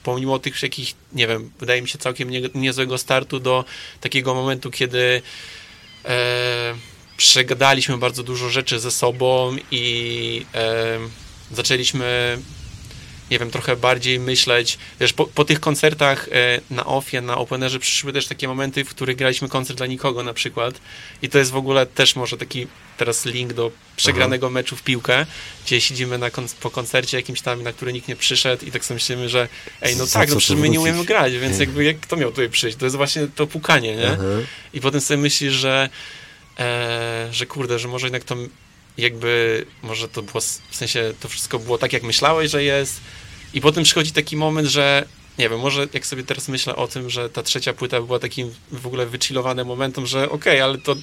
[0.03, 3.65] pomimo tych wszystkich, nie wiem, wydaje mi się całkiem nie, niezłego startu do
[4.01, 5.21] takiego momentu, kiedy
[6.05, 6.75] e,
[7.17, 10.99] przegadaliśmy bardzo dużo rzeczy ze sobą i e,
[11.51, 12.37] zaczęliśmy
[13.31, 17.79] nie wiem, trochę bardziej myśleć, wiesz, po, po tych koncertach e, na Ofie, na Openerze
[17.79, 20.75] przyszły też takie momenty, w których graliśmy koncert dla nikogo na przykład
[21.21, 22.67] i to jest w ogóle też może taki
[22.97, 25.25] teraz link do przegranego meczu w piłkę,
[25.65, 28.85] gdzie siedzimy na kon- po koncercie jakimś tam, na który nikt nie przyszedł i tak
[28.85, 29.47] sobie myślimy, że
[29.81, 32.49] ej, no tak, no przecież my nie umiemy grać, więc jakby jak kto miał tutaj
[32.49, 32.77] przyjść?
[32.77, 34.09] To jest właśnie to pukanie, nie?
[34.09, 34.45] Mhm.
[34.73, 35.89] I potem sobie myślisz, że,
[36.59, 38.35] e, że kurde, że może jednak to
[38.97, 43.01] jakby, może to było, w sensie to wszystko było tak, jak myślałeś, że jest.
[43.53, 45.05] I potem przychodzi taki moment, że
[45.37, 48.53] nie wiem, może jak sobie teraz myślę o tym, że ta trzecia płyta była takim
[48.71, 50.95] w ogóle wychillowanym momentem, że okej, ale to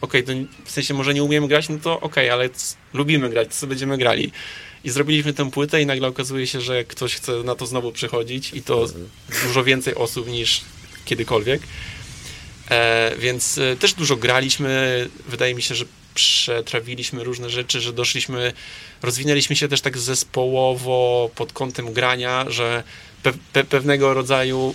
[0.00, 0.32] okej, to
[0.64, 3.68] w sensie może nie umiemy grać, no to okej, ale c- lubimy grać, to sobie
[3.70, 4.32] będziemy grali.
[4.84, 8.52] I zrobiliśmy tę płytę i nagle okazuje się, że ktoś chce na to znowu przychodzić
[8.54, 8.86] i to
[9.42, 10.60] dużo więcej osób niż
[11.04, 11.62] kiedykolwiek.
[12.70, 15.08] E, więc e, też dużo graliśmy.
[15.28, 15.84] Wydaje mi się, że
[16.16, 18.52] przetrawiliśmy różne rzeczy, że doszliśmy,
[19.02, 22.82] rozwinęliśmy się też tak zespołowo pod kątem grania, że
[23.22, 24.74] pe, pe, pewnego rodzaju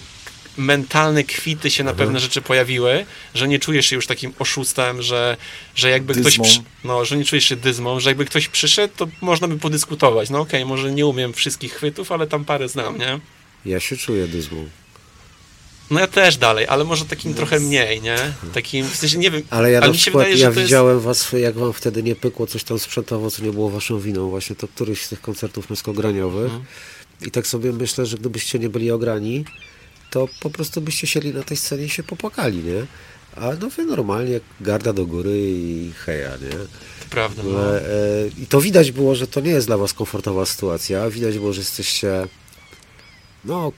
[0.57, 5.37] mentalne kwity się na pewne rzeczy pojawiły, że nie czujesz się już takim oszustem, że,
[5.75, 6.43] że jakby ktoś Dyzmą.
[6.43, 10.29] przy, no, że nie czujesz się dyzmą, że jakby ktoś przyszedł, to można by podyskutować.
[10.29, 13.19] No okej, może nie umiem wszystkich chwytów, ale tam parę znam, nie?
[13.65, 14.69] Ja się czuję dyzmą.
[15.91, 18.17] No ja też dalej, ale może takim trochę mniej, nie?
[18.53, 20.59] Takim, w sensie nie wiem, Ale ja ale na przykład, wydaje, ja jest...
[20.59, 24.29] widziałem was, jak wam wtedy nie pykło coś tam sprzętowo, co nie było waszą winą.
[24.29, 26.43] Właśnie to któryś z tych koncertów męskograniowych.
[26.43, 26.63] Mhm.
[27.21, 29.45] I tak sobie myślę, że gdybyście nie byli ograni,
[30.09, 32.85] to po prostu byście sieli na tej scenie i się popłakali, nie?
[33.35, 36.57] A no wy normalnie garda do góry i heja, nie?
[37.09, 37.59] Prawda, no.
[37.59, 41.09] Ale, e, I to widać było, że to nie jest dla was komfortowa sytuacja.
[41.09, 42.27] Widać było, że jesteście
[43.45, 43.71] no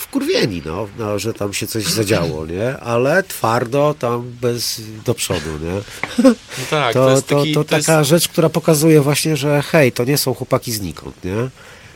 [0.00, 2.76] wkurwieni, no, no, że tam się coś zadziało, nie?
[2.76, 5.80] Ale twardo tam bez do przodu, nie?
[6.24, 6.34] no
[6.70, 9.62] tak, to, to, jest to, taki, to to, jest, taka rzecz, która pokazuje właśnie, że
[9.62, 11.50] hej, to nie są chłopaki znikąd, nie?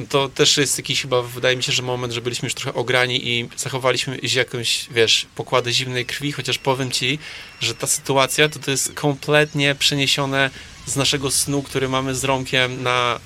[0.09, 3.29] to też jest jakiś chyba, wydaje mi się, że moment, że byliśmy już trochę ograni
[3.29, 7.19] i zachowaliśmy jakąś, wiesz, pokłady zimnej krwi, chociaż powiem ci,
[7.61, 10.51] że ta sytuacja to, to jest kompletnie przeniesione
[10.91, 13.21] z naszego snu, który mamy z Romkiem na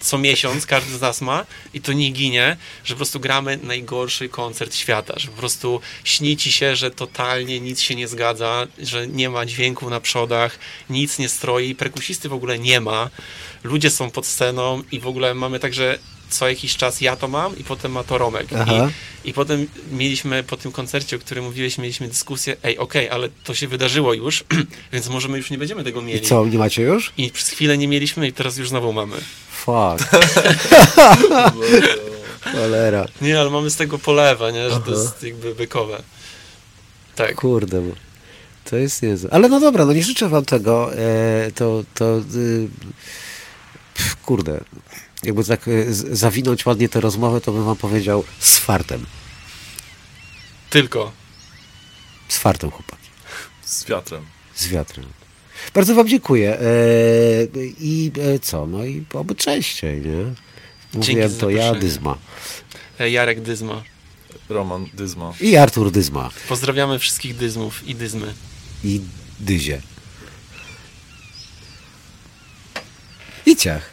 [0.00, 4.28] co miesiąc, każdy z nas ma i to nie ginie, że po prostu gramy najgorszy
[4.28, 9.06] koncert świata, że po prostu śni ci się, że totalnie nic się nie zgadza, że
[9.06, 10.58] nie ma dźwięku na przodach,
[10.90, 13.10] nic nie stroi, perkusisty w ogóle nie ma,
[13.64, 15.98] ludzie są pod sceną i w ogóle mamy także
[16.30, 18.46] co jakiś czas ja to mam i potem ma to Romek.
[18.58, 18.90] Aha.
[19.24, 23.28] I, I potem mieliśmy po tym koncercie, o którym mówiłeś, mieliśmy dyskusję, ej, okej, ale
[23.44, 24.44] to się wydarzyło już,
[24.92, 26.20] więc może my już nie będziemy tego I mieli.
[26.20, 27.12] co, nie macie już?
[27.18, 29.16] I przez chwilę nie mieliśmy i teraz już znowu mamy.
[29.50, 30.10] Fuck.
[32.52, 33.06] Cholera.
[33.20, 34.70] Nie, ale mamy z tego polewa, nie?
[34.70, 36.02] Że to jest jakby bykowe.
[37.16, 37.34] Tak.
[37.34, 37.92] Kurde, bo
[38.64, 39.30] to jest niezłe.
[39.32, 40.94] Ale no dobra, no nie życzę wam tego.
[40.94, 42.68] E, to, to y,
[43.94, 44.60] pff, kurde,
[45.24, 49.06] jakby tak e, zawinąć ładnie tę rozmowę, to bym wam powiedział z fartem.
[50.70, 51.12] Tylko.
[52.28, 53.08] Z fartem, chłopaki.
[53.64, 54.26] Z wiatrem.
[54.54, 55.06] Z wiatrem.
[55.74, 56.58] Bardzo wam dziękuję.
[56.58, 56.64] E,
[57.80, 58.66] I e, co?
[58.66, 60.34] No i oby częściej, nie?
[60.94, 61.74] Mówiłem to ja.
[61.74, 62.18] Dyzma.
[63.00, 63.82] E, Jarek Dyzma.
[64.48, 65.34] Roman Dyzma.
[65.40, 66.30] I Artur Dyzma.
[66.48, 68.34] Pozdrawiamy wszystkich Dyzmów i Dyzmy.
[68.84, 69.00] I
[69.40, 69.82] Dyzie.
[73.46, 73.90] I ciach.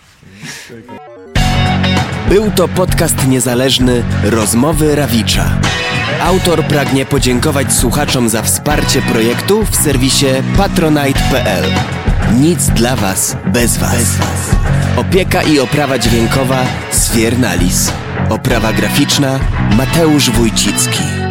[2.29, 5.45] Był to podcast niezależny Rozmowy Rawicza.
[6.21, 10.25] Autor pragnie podziękować słuchaczom za wsparcie projektu w serwisie
[10.57, 11.65] patronite.pl.
[12.39, 14.19] Nic dla Was bez Was.
[14.97, 17.91] Opieka i oprawa dźwiękowa Sfiernalis.
[18.29, 19.39] Oprawa graficzna
[19.77, 21.26] Mateusz Wójcicki.